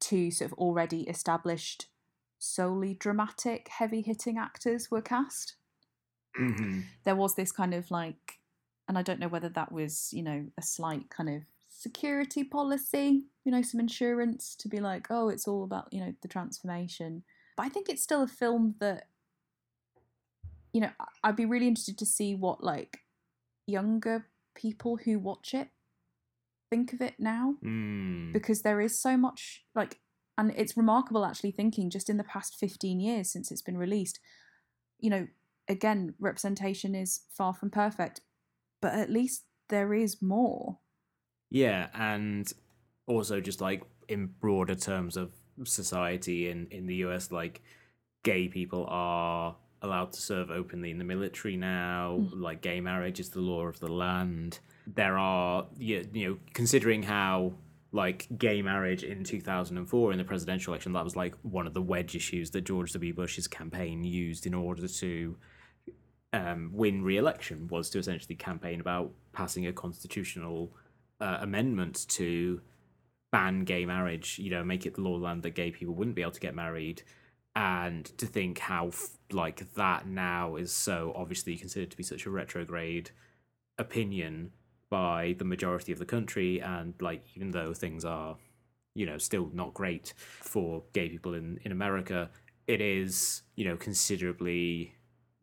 [0.00, 1.86] two sort of already established
[2.38, 5.54] solely dramatic heavy hitting actors were cast.
[6.36, 8.38] Hmm there was this kind of like
[8.86, 11.42] and i don't know whether that was you know a slight kind of
[11.78, 16.12] security policy you know some insurance to be like oh it's all about you know
[16.22, 17.22] the transformation
[17.56, 19.04] but i think it's still a film that
[20.72, 20.90] you know
[21.22, 22.98] i'd be really interested to see what like
[23.68, 25.68] younger people who watch it
[26.68, 28.32] think of it now Mm.
[28.32, 30.00] because there is so much like
[30.36, 34.18] and it's remarkable actually thinking just in the past 15 years since it's been released
[34.98, 35.28] you know
[35.68, 38.20] again representation is far from perfect
[38.82, 40.78] but at least there is more
[41.50, 42.50] Yeah, and
[43.06, 45.32] also just like in broader terms of
[45.64, 47.62] society in in the US, like
[48.22, 52.18] gay people are allowed to serve openly in the military now.
[52.20, 52.40] Mm.
[52.40, 54.60] Like gay marriage is the law of the land.
[54.86, 57.54] There are you you know considering how
[57.90, 61.80] like gay marriage in 2004 in the presidential election that was like one of the
[61.80, 65.36] wedge issues that George W Bush's campaign used in order to
[66.34, 70.70] um, win re-election was to essentially campaign about passing a constitutional
[71.20, 72.60] uh, amendment to
[73.32, 74.38] ban gay marriage.
[74.38, 76.54] You know, make it the law land that gay people wouldn't be able to get
[76.54, 77.02] married,
[77.54, 78.90] and to think how
[79.30, 83.10] like that now is so obviously considered to be such a retrograde
[83.78, 84.52] opinion
[84.90, 88.36] by the majority of the country, and like even though things are,
[88.94, 92.30] you know, still not great for gay people in in America,
[92.68, 94.94] it is you know considerably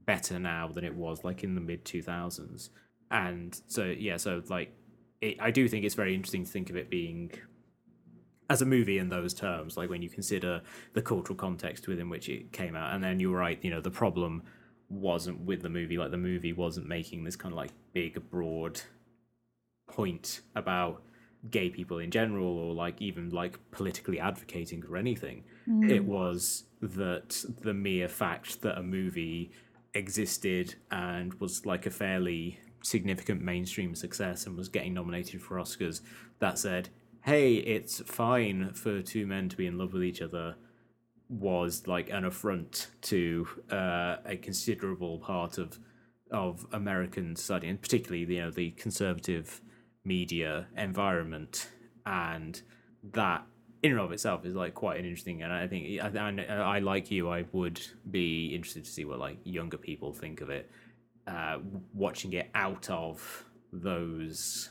[0.06, 2.70] better now than it was like in the mid 2000s
[3.12, 4.72] and so yeah so like
[5.26, 7.32] it, i do think it's very interesting to think of it being
[8.50, 10.62] as a movie in those terms like when you consider
[10.94, 12.94] the cultural context within which it came out.
[12.94, 14.44] And then you're right you know the problem
[14.90, 18.80] wasn't with the movie like the movie wasn't making this kind of like big broad
[19.88, 21.02] point about
[21.50, 25.44] gay people in general or like even like politically advocating for anything.
[25.68, 25.92] Mm.
[25.92, 29.52] It was that the mere fact that a movie
[29.94, 36.02] existed and was like a fairly significant mainstream success and was getting nominated for Oscars
[36.40, 36.90] that said,
[37.24, 40.56] hey, it's fine for two men to be in love with each other
[41.28, 45.80] was like an affront to uh, a considerable part of
[46.32, 49.62] of American society, and particularly you know the conservative
[50.04, 51.70] media environment,
[52.06, 52.62] and
[53.14, 53.44] that
[53.82, 55.42] in and of itself is like quite an interesting.
[55.42, 59.20] And I think I, I, I like you, I would be interested to see what
[59.20, 60.70] like younger people think of it,
[61.28, 61.58] uh,
[61.94, 64.70] watching it out of those,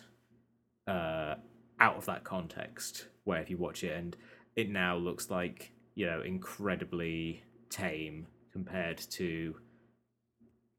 [0.87, 1.35] uh,
[1.81, 3.07] out of that context.
[3.25, 4.17] Where if you watch it and
[4.57, 9.55] it now looks like you know incredibly tame compared to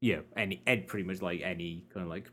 [0.00, 2.30] you know any ed pretty much like any kind of like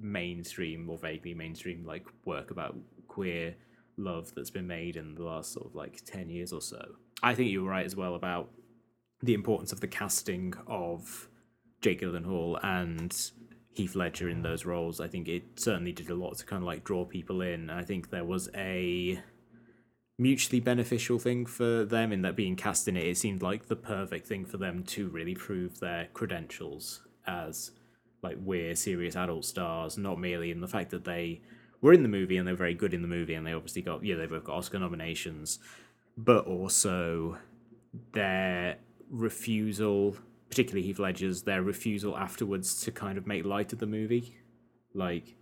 [0.00, 2.76] mainstream or vaguely mainstream like work about
[3.08, 3.54] queer
[3.96, 6.80] love that's been made in the last sort of like 10 years or so
[7.22, 8.50] i think you were right as well about
[9.22, 11.28] the importance of the casting of
[11.80, 13.30] jake gyllenhaal and
[13.72, 16.66] heath ledger in those roles i think it certainly did a lot to kind of
[16.66, 17.70] like draw people in.
[17.70, 19.20] I think there was a
[20.18, 23.06] mutually beneficial thing for them in that being cast in it.
[23.06, 27.70] It seemed like the perfect thing for them to really prove their credentials as
[28.22, 31.40] like we're serious adult stars not merely in the fact that they
[31.80, 34.04] were in the movie and they're very good in the movie and they obviously got
[34.04, 35.60] yeah they both got oscar nominations
[36.16, 37.38] but also
[38.12, 38.76] their
[39.08, 40.16] refusal
[40.48, 44.36] particularly heath ledger's their refusal afterwards to kind of make light of the movie
[44.94, 45.36] like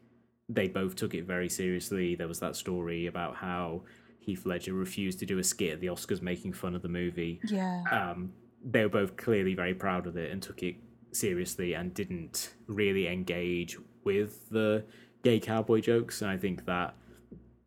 [0.49, 3.83] they both took it very seriously there was that story about how
[4.27, 7.41] Heath Ledger refused to do a skit at the Oscars making fun of the movie.
[7.47, 7.85] Yeah.
[7.93, 8.33] Um,
[8.65, 10.75] they were both clearly very proud of it and took it
[11.13, 14.85] seriously and didn't really engage with the
[15.23, 16.23] gay cowboy jokes.
[16.23, 16.97] And I think that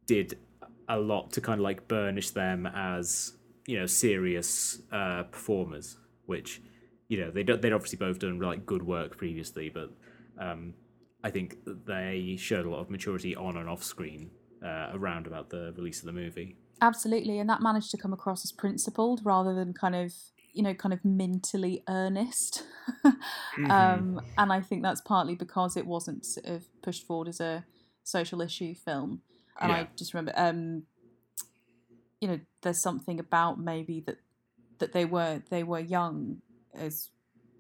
[0.06, 0.38] did
[0.90, 3.34] a lot to kind of like burnish them as
[3.66, 6.62] you know serious uh, performers, which
[7.10, 9.92] you know they they'd obviously both done like good work previously, but
[10.40, 10.74] um,
[11.24, 14.30] I think they showed a lot of maturity on and off screen
[14.64, 16.56] uh, around about the release of the movie.
[16.82, 20.14] Absolutely, and that managed to come across as principled rather than kind of
[20.54, 22.64] you know kind of mentally earnest.
[23.58, 23.72] Mm-hmm.
[23.72, 27.66] um, and I think that's partly because it wasn't sort of pushed forward as a
[28.04, 29.22] social issue film.
[29.60, 29.78] And Yeah.
[29.78, 30.84] I just remember, um,
[32.22, 34.18] you know, there's something about maybe that
[34.80, 36.42] that they were they were young
[36.74, 37.10] as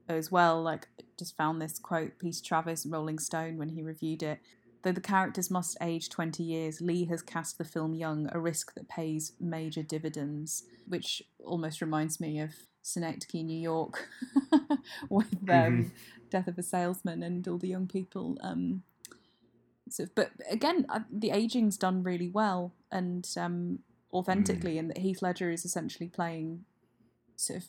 [0.07, 0.61] as well.
[0.61, 0.87] Like,
[1.17, 4.39] just found this quote, Peter Travers, Rolling Stone, when he reviewed it.
[4.81, 8.73] Though the characters must age 20 years, Lee has cast the film young, a risk
[8.75, 14.07] that pays major dividends, which almost reminds me of Synecdoche, New York,
[15.09, 15.91] with um, Mhm.
[16.29, 18.37] Death of a Salesman and all the young people.
[18.41, 18.83] Um,
[19.89, 23.79] sort of, but again, uh, the aging's done really well and um,
[24.13, 26.65] authentically, and that Heath Ledger is essentially playing
[27.35, 27.65] sort of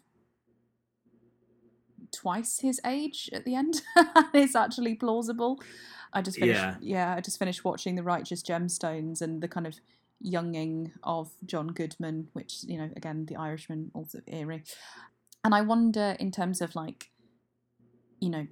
[2.12, 3.82] twice his age at the end.
[4.34, 5.60] it's actually plausible.
[6.12, 6.76] I just finished, Yeah.
[6.80, 7.14] yeah.
[7.16, 9.78] I just finished watching The Righteous Gemstones and the kind of
[10.20, 14.64] younging of John Goodman, which you know, again, The Irishman, also eerie.
[15.44, 17.10] And I wonder, in terms of like,
[18.20, 18.46] you know,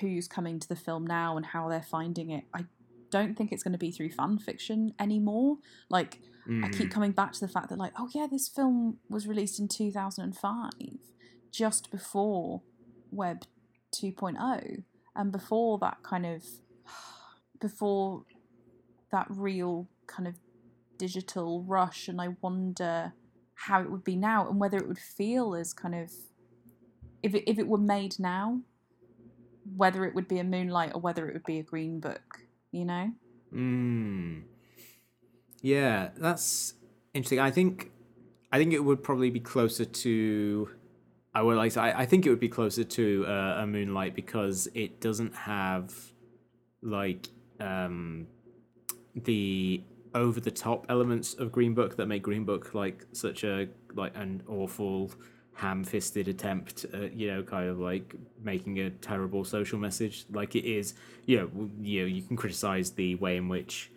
[0.00, 2.44] who's coming to the film now and how they're finding it.
[2.54, 2.66] I
[3.10, 5.58] don't think it's going to be through fan fiction anymore.
[5.90, 6.72] Like, I Mhm.
[6.72, 9.68] keep coming back to the fact that, like, oh yeah, this film was released in
[9.68, 10.70] 2005,
[11.50, 12.62] just before
[13.12, 13.44] Web
[13.94, 14.82] 2.0,
[15.14, 16.44] and before that kind of,
[17.60, 18.24] before
[19.12, 20.34] that real kind of
[20.98, 22.08] digital rush.
[22.08, 23.12] And I wonder
[23.54, 26.10] how it would be now and whether it would feel as kind of,
[27.22, 28.60] if it, if it were made now,
[29.76, 32.40] whether it would be a Moonlight or whether it would be a Green Book,
[32.72, 33.12] you know?
[33.54, 34.42] Mm.
[35.60, 36.74] Yeah, that's
[37.14, 37.38] interesting.
[37.38, 37.92] I think
[38.50, 40.68] I think it would probably be closer to
[41.34, 44.14] I would like to, I, I think it would be closer to uh, a Moonlight
[44.14, 45.94] because it doesn't have
[46.82, 47.28] like
[47.60, 48.26] um
[49.14, 49.80] the
[50.14, 54.12] over the top elements of Green Book that make Green Book like such a like
[54.16, 55.10] an awful
[55.54, 60.26] ham-fisted attempt at you know kind of like making a terrible social message.
[60.30, 63.90] Like it is you know you know you can criticize the way in which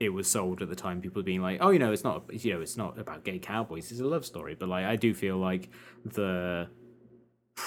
[0.00, 2.54] it was sold at the time people being like oh you know it's not you
[2.54, 4.56] know it's not about gay cowboys it's a love story.
[4.58, 5.68] But like i do feel like
[6.04, 6.68] the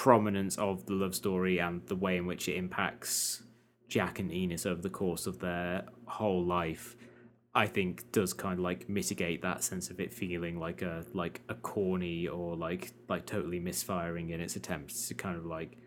[0.02, 3.44] prominence of the love story and the way in which it impacts
[3.88, 6.96] jack and Ennis over the course of their whole life
[7.54, 11.42] I think does kind of like mitigate that sense of it feeling like a like
[11.48, 15.78] a corny or like like totally misfiring in its attempts to kind of like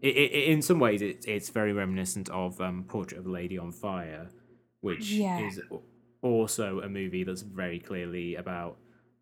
[0.00, 3.58] it, it, in some ways it's it's very reminiscent of um, Portrait of a Lady
[3.58, 4.28] on Fire,
[4.82, 5.40] which Yeah.
[5.48, 5.60] is
[6.22, 8.76] also a movie that's very clearly about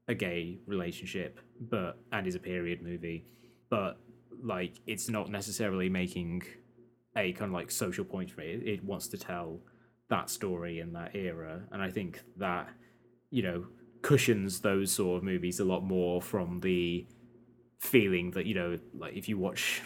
[0.08, 3.24] a gay relationship, but and is a period movie,
[3.70, 3.96] but
[4.42, 6.42] like it's not necessarily making
[7.16, 8.62] a kind of like social point for it.
[8.62, 9.60] It, it wants to tell
[10.08, 12.68] that story in that era, and I think that
[13.30, 13.66] you know
[14.02, 17.06] cushions those sort of movies a lot more from the
[17.78, 19.82] feeling that you know like if you watch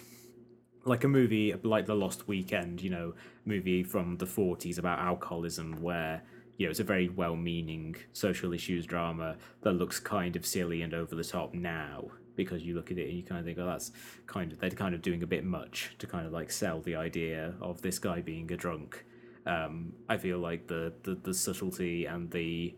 [0.85, 5.81] like a movie like the lost weekend you know movie from the 40s about alcoholism
[5.81, 6.23] where
[6.57, 10.95] you know it's a very well-meaning social issues drama that looks kind of silly and
[10.95, 12.05] over the top now
[12.37, 13.93] because you look at it and you kind of think oh that's
[14.27, 16.95] kind of they're kind of doing a bit much to kind of like sell the
[16.95, 19.05] idea of this guy being a drunk.
[19.47, 22.75] Um, I feel like the, the the subtlety and the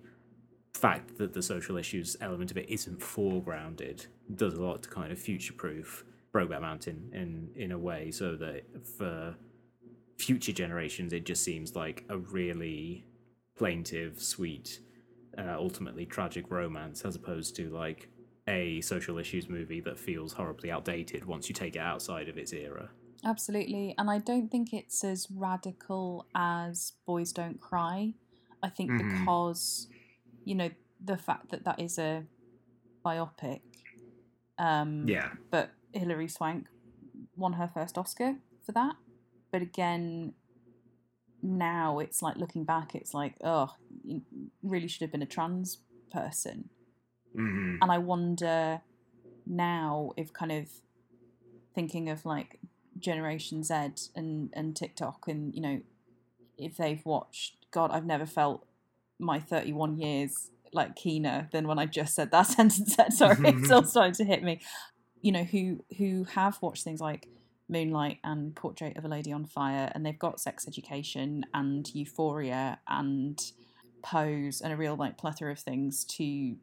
[0.74, 5.12] fact that the social issues element of it isn't foregrounded does a lot to kind
[5.12, 8.62] of future proof Brokeback Mountain in in a way so that
[8.96, 9.34] for
[10.18, 13.04] future generations it just seems like a really
[13.56, 14.80] plaintive, sweet,
[15.38, 18.08] uh, ultimately tragic romance as opposed to like
[18.48, 22.52] a social issues movie that feels horribly outdated once you take it outside of its
[22.52, 22.90] era.
[23.24, 23.94] Absolutely.
[23.98, 28.14] And I don't think it's as radical as Boys Don't Cry.
[28.62, 29.20] I think Mhm.
[29.20, 29.88] because,
[30.44, 30.70] you know,
[31.00, 32.26] the fact that that is a
[33.04, 33.62] biopic.
[34.58, 35.34] Um, Yeah.
[35.50, 36.68] But Hilary Swank
[37.36, 38.96] won her first Oscar for that.
[39.50, 40.34] But again,
[41.42, 43.74] now it's like looking back, it's like, oh,
[44.04, 44.22] you
[44.62, 45.78] really should have been a trans
[46.10, 46.70] person.
[47.36, 47.76] Mm-hmm.
[47.82, 48.80] And I wonder
[49.46, 50.68] now if kind of
[51.74, 52.60] thinking of like
[52.98, 53.74] Generation Z
[54.14, 55.80] and, and TikTok and, you know,
[56.58, 58.66] if they've watched, God, I've never felt
[59.18, 62.96] my 31 years like keener than when I just said that sentence.
[63.10, 64.60] Sorry, it's all starting to hit me.
[65.20, 67.28] You know, who who have watched things like
[67.68, 72.80] Moonlight and Portrait of a Lady on Fire, and they've got Sex Education and Euphoria
[72.88, 73.40] and
[74.02, 76.56] Pose and a real like plethora of things to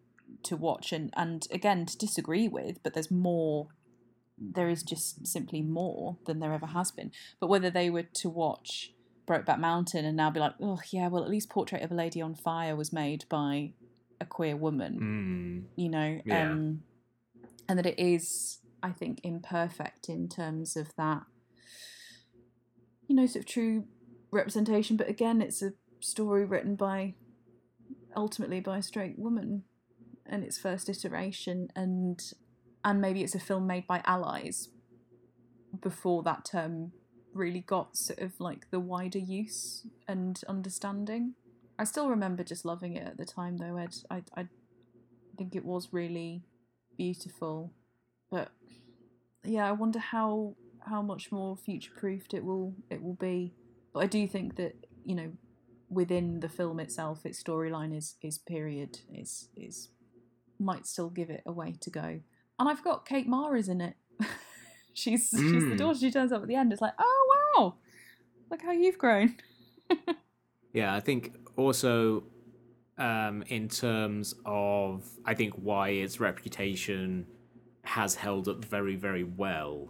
[0.43, 3.67] to watch and and again to disagree with, but there's more.
[4.41, 7.11] There is just simply more than there ever has been.
[7.41, 8.93] But whether they were to watch
[9.27, 12.21] Brokeback Mountain and now be like, oh yeah, well at least Portrait of a Lady
[12.21, 13.73] on Fire was made by
[14.21, 15.81] a queer woman, Mm.
[15.81, 16.51] you know, Yeah.
[16.51, 16.83] um,
[17.67, 21.23] and that it is, I think, imperfect in terms of that,
[23.07, 23.85] you know, sort of true
[24.31, 24.95] representation.
[24.97, 27.15] But again, it's a story written by
[28.15, 29.63] ultimately by a straight woman,
[30.29, 32.21] and its first iteration, and
[32.83, 34.69] and maybe it's a film made by allies
[35.81, 36.91] before that term
[37.33, 41.35] really got sort of like the wider use and understanding.
[41.77, 43.95] I still remember just loving it at the time though, Ed.
[44.09, 44.47] I I
[45.37, 46.43] think it was really
[46.97, 47.71] beautiful.
[48.29, 48.51] But
[49.43, 53.53] yeah, I wonder how how much more future proofed it will it will be.
[53.93, 55.31] But I do think that, you know,
[55.89, 59.89] within the film itself, its storyline is is period is is
[60.59, 62.19] might still give it a way to go.
[62.59, 63.95] And I've got Kate Mara's in it.
[64.93, 65.77] she's she's the Mm.
[65.77, 65.99] daughter.
[65.99, 66.73] She turns up at the end.
[66.73, 67.75] It's like, oh wow,
[68.51, 69.35] look how you've grown.
[70.71, 72.23] Yeah, I think also
[72.99, 77.25] um, in terms of I think why its reputation
[77.83, 79.89] has held up very very well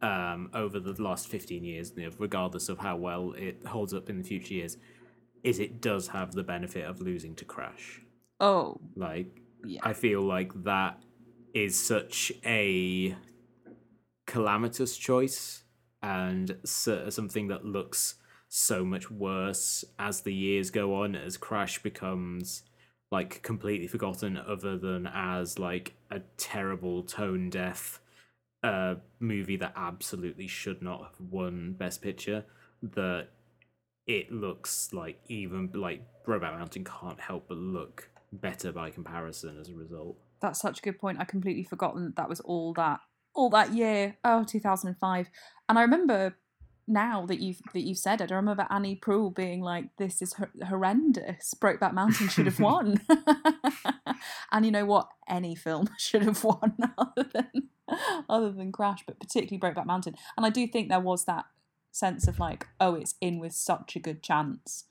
[0.00, 4.24] um, over the last fifteen years, regardless of how well it holds up in the
[4.24, 4.78] future years,
[5.42, 8.00] is it does have the benefit of losing to Crash.
[8.40, 11.02] Oh Like yeah, I feel like that
[11.54, 13.16] is such a
[14.26, 15.62] calamitous choice
[16.02, 18.16] and so, something that looks
[18.48, 22.62] so much worse as the years go on as Crash becomes
[23.10, 28.00] like completely forgotten other than as like a terrible tone deaf
[28.62, 32.44] uh movie that absolutely should not have won best picture
[32.82, 33.28] that
[34.06, 38.08] it looks like even like Brokeback Mountain can't help but look
[38.40, 40.16] better by comparison as a result.
[40.40, 41.18] that's such a good point.
[41.20, 43.00] I completely forgotten that that was all that
[43.34, 44.16] all that year.
[44.24, 45.30] Oh, 2005.
[45.68, 46.36] And I remember
[46.88, 48.30] now that you've that you've said it.
[48.32, 51.52] I remember Annie Proulx being like, "This is hor- horrendous.
[51.54, 53.00] Brokeback Mountain should have won."
[54.52, 55.08] and you know what?
[55.28, 57.68] Any film should have won other than
[58.28, 60.14] other than Crash, but particularly Brokeback Mountain.
[60.36, 61.44] And I do think there was that
[61.92, 64.84] sense of like, "Oh, it's in with such a good chance."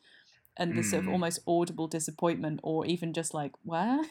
[0.58, 0.86] and the mm.
[0.86, 1.14] sort of mm.
[1.14, 4.02] almost audible disappointment or even just like where?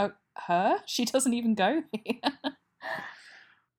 [0.00, 0.12] Oh,
[0.46, 0.76] her?
[0.86, 1.82] She doesn't even go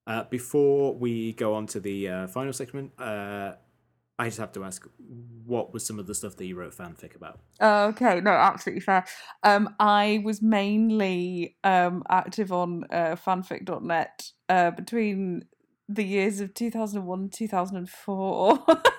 [0.10, 3.54] uh, before we go on to the uh, final segment uh,
[4.18, 4.86] i just have to ask
[5.46, 7.40] what was some of the stuff that you wrote fanfic about?
[7.60, 8.22] Oh, okay.
[8.22, 9.06] No absolutely fair.
[9.44, 15.46] Um, i was mainly um, active on uh, fanfic.net uh, between
[15.88, 18.60] the years of 2001 2004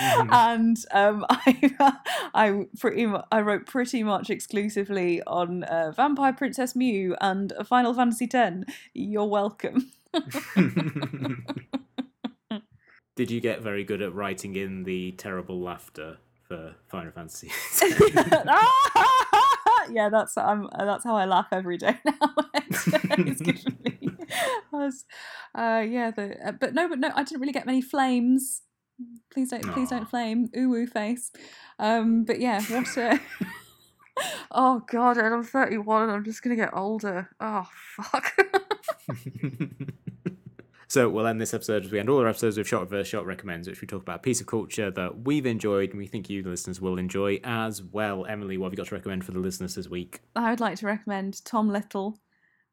[0.00, 0.32] Mm-hmm.
[0.32, 2.00] And um, I,
[2.34, 8.28] I pretty, I wrote pretty much exclusively on uh, Vampire Princess Miyu and Final Fantasy
[8.32, 8.64] X.
[8.94, 9.92] You're welcome.
[13.16, 16.16] Did you get very good at writing in the terrible laughter
[16.48, 17.50] for Final Fantasy?
[19.90, 22.34] yeah, that's um, that's how I laugh every day now.
[22.70, 24.10] it's good for me.
[24.72, 25.04] I was,
[25.54, 28.62] uh, yeah, the, uh, but no, but no, I didn't really get many flames.
[29.32, 30.50] Please don't, please don't flame.
[30.56, 31.30] Ooh, ooh face.
[31.78, 33.20] Um, but yeah, what a.
[34.50, 37.30] oh god, and I'm 31 and I'm just gonna get older.
[37.40, 38.36] Oh fuck.
[40.88, 43.26] so we'll end this episode as we end all our episodes with shot versus shot
[43.26, 46.28] recommends, which we talk about a piece of culture that we've enjoyed and we think
[46.28, 48.26] you, the listeners, will enjoy as well.
[48.26, 50.20] Emily, what have you got to recommend for the listeners this week?
[50.34, 52.18] I would like to recommend Tom Little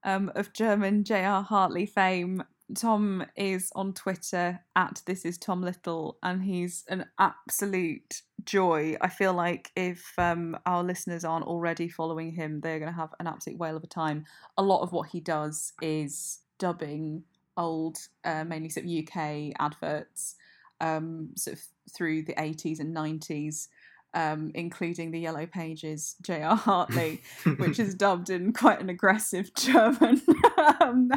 [0.04, 1.44] um, of German J.R.
[1.44, 2.44] Hartley fame.
[2.76, 8.98] Tom is on Twitter at this is Tom Little, and he's an absolute joy.
[9.00, 13.14] I feel like if um, our listeners aren't already following him, they're going to have
[13.20, 14.26] an absolute whale of a time.
[14.58, 17.24] A lot of what he does is dubbing
[17.56, 20.36] old, uh, mainly sort of UK adverts,
[20.82, 21.64] um, sort of
[21.96, 23.68] through the 80s and 90s.
[24.14, 26.56] Um, including the Yellow Pages, J.R.
[26.56, 27.22] Hartley,
[27.58, 30.22] which is dubbed in quite an aggressive German.
[30.82, 31.12] um,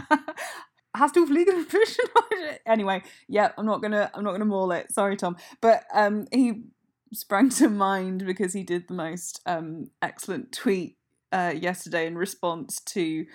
[0.97, 2.05] Hast du fliegen Fischen?
[2.67, 4.93] anyway, yeah, I'm not gonna I'm not gonna maul it.
[4.93, 5.37] Sorry, Tom.
[5.61, 6.65] But um, he
[7.13, 10.97] sprang to mind because he did the most um, excellent tweet
[11.33, 13.27] uh, yesterday in response to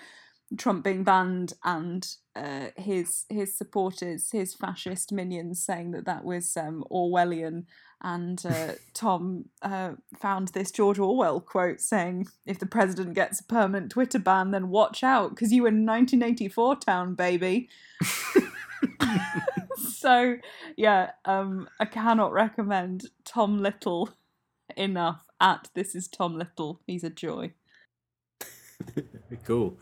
[0.56, 6.56] Trump being banned and uh, his his supporters, his fascist minions, saying that that was
[6.56, 7.64] um, Orwellian.
[8.02, 13.44] And uh, Tom uh, found this George Orwell quote saying, "If the president gets a
[13.44, 17.68] permanent Twitter ban, then watch out, because you in 1984 town, baby."
[19.76, 20.36] so,
[20.76, 24.10] yeah, um, I cannot recommend Tom Little
[24.76, 25.22] enough.
[25.38, 26.80] At this is Tom Little.
[26.86, 27.52] He's a joy.
[29.44, 29.78] cool.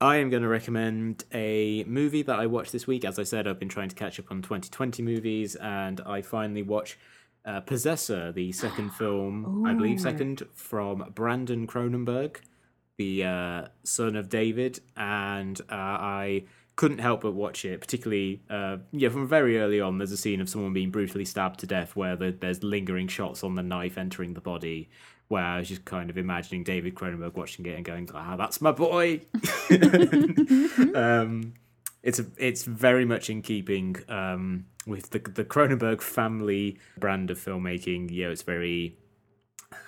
[0.00, 3.04] I am going to recommend a movie that I watched this week.
[3.04, 6.62] As I said, I've been trying to catch up on 2020 movies, and I finally
[6.62, 6.96] watched
[7.44, 12.36] uh, Possessor, the second film, I believe, second from Brandon Cronenberg,
[12.96, 16.44] the uh, son of David, and uh, I
[16.76, 17.80] couldn't help but watch it.
[17.80, 21.58] Particularly, uh, yeah, from very early on, there's a scene of someone being brutally stabbed
[21.58, 24.88] to death, where the, there's lingering shots on the knife entering the body,
[25.28, 28.60] where I was just kind of imagining David Cronenberg watching it and going, "Ah, that's
[28.60, 29.22] my boy."
[30.94, 31.54] um,
[32.02, 37.38] it's a, it's very much in keeping um, with the the Cronenberg family brand of
[37.38, 38.10] filmmaking.
[38.10, 38.96] You know, it's very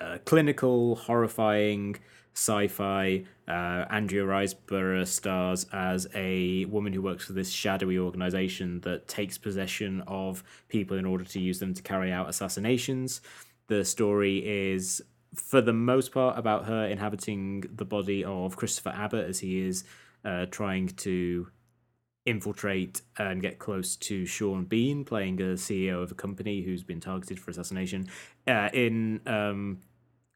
[0.01, 1.97] uh, clinical, horrifying
[2.35, 3.25] sci-fi.
[3.49, 9.37] Uh, Andrea Riseborough stars as a woman who works for this shadowy organization that takes
[9.39, 13.21] possession of people in order to use them to carry out assassinations.
[13.67, 14.39] The story
[14.73, 15.03] is
[15.35, 19.85] for the most part about her inhabiting the body of Christopher Abbott as he is
[20.25, 21.49] uh, trying to
[22.27, 27.01] infiltrate and get close to Sean Bean, playing a CEO of a company who's been
[27.01, 28.09] targeted for assassination.
[28.47, 29.79] Uh, in um,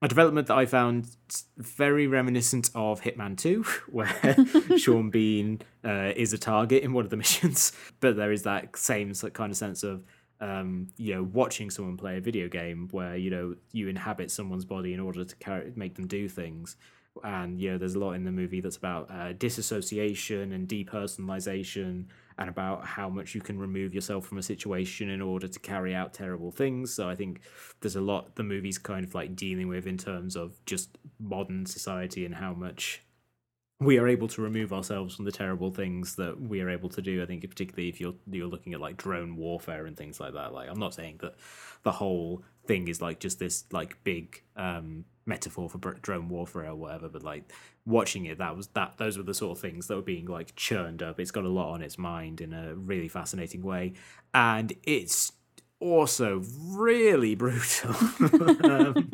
[0.01, 1.16] a development that I found
[1.57, 4.36] very reminiscent of Hitman 2, where
[4.78, 8.76] Sean Bean uh, is a target in one of the missions, but there is that
[8.76, 10.05] same kind of sense of
[10.45, 14.66] um, you know, watching someone play a video game where you know you inhabit someone's
[14.66, 16.76] body in order to carry, make them do things,
[17.22, 22.05] and you know, there's a lot in the movie that's about uh, disassociation and depersonalization,
[22.38, 25.95] and about how much you can remove yourself from a situation in order to carry
[25.95, 26.92] out terrible things.
[26.92, 27.40] So I think
[27.80, 31.64] there's a lot the movie's kind of like dealing with in terms of just modern
[31.64, 33.01] society and how much
[33.81, 37.03] we are able to remove ourselves from the terrible things that we are able to
[37.03, 37.22] do.
[37.22, 40.53] I think particularly if you're you're looking at like drone warfare and things like that.
[40.53, 41.35] Like I'm not saying that
[41.83, 46.75] the whole thing is like just this like big um metaphor for drone warfare or
[46.75, 47.51] whatever but like
[47.87, 50.55] watching it that was that those were the sort of things that were being like
[50.55, 53.93] churned up it's got a lot on its mind in a really fascinating way
[54.35, 55.33] and it's
[55.81, 57.95] also really brutal
[58.64, 59.11] um,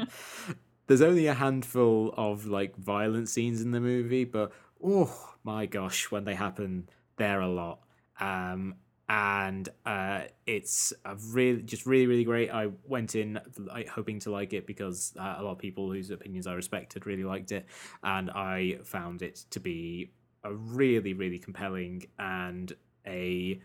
[0.91, 4.51] there's only a handful of like violent scenes in the movie, but
[4.83, 7.79] oh my gosh, when they happen, they're a lot.
[8.19, 8.75] Um,
[9.09, 12.51] and uh, it's a really just really really great.
[12.51, 16.11] I went in like, hoping to like it because uh, a lot of people whose
[16.11, 17.67] opinions I respected really liked it,
[18.03, 20.11] and I found it to be
[20.43, 22.73] a really really compelling and
[23.07, 23.61] a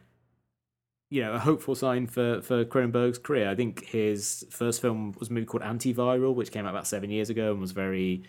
[1.09, 3.49] you know a hopeful sign for for Cronenberg's career.
[3.49, 7.09] I think his first film was a movie called Antiviral, which came out about seven
[7.09, 8.23] years ago and was very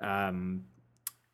[0.00, 0.64] um,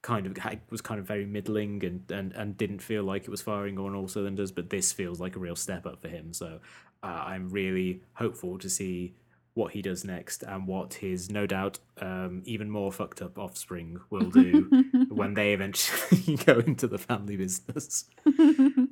[0.02, 0.36] kind of
[0.70, 3.94] was kind of very middling and, and and didn't feel like it was firing on
[3.94, 4.52] all cylinders.
[4.52, 6.32] But this feels like a real step up for him.
[6.32, 6.60] So
[7.02, 9.14] uh, I'm really hopeful to see
[9.54, 14.00] what he does next and what his no doubt um, even more fucked up offspring
[14.08, 14.70] will do
[15.10, 18.06] when they eventually go into the family business.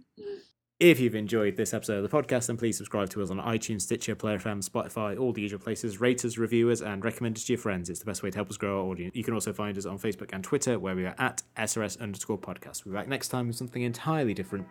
[0.81, 3.83] If you've enjoyed this episode of the podcast, then please subscribe to us on iTunes,
[3.83, 6.01] Stitcher, Player FM, Spotify, all the usual places.
[6.01, 7.91] Rate us, review us, and recommend us to your friends.
[7.91, 9.15] It's the best way to help us grow our audience.
[9.15, 12.39] You can also find us on Facebook and Twitter, where we are at SRS underscore
[12.39, 12.87] podcast.
[12.87, 14.67] We'll be back next time with something entirely different.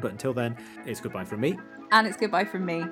[0.00, 1.58] But until then, it's goodbye from me.
[1.90, 2.84] And it's goodbye from me.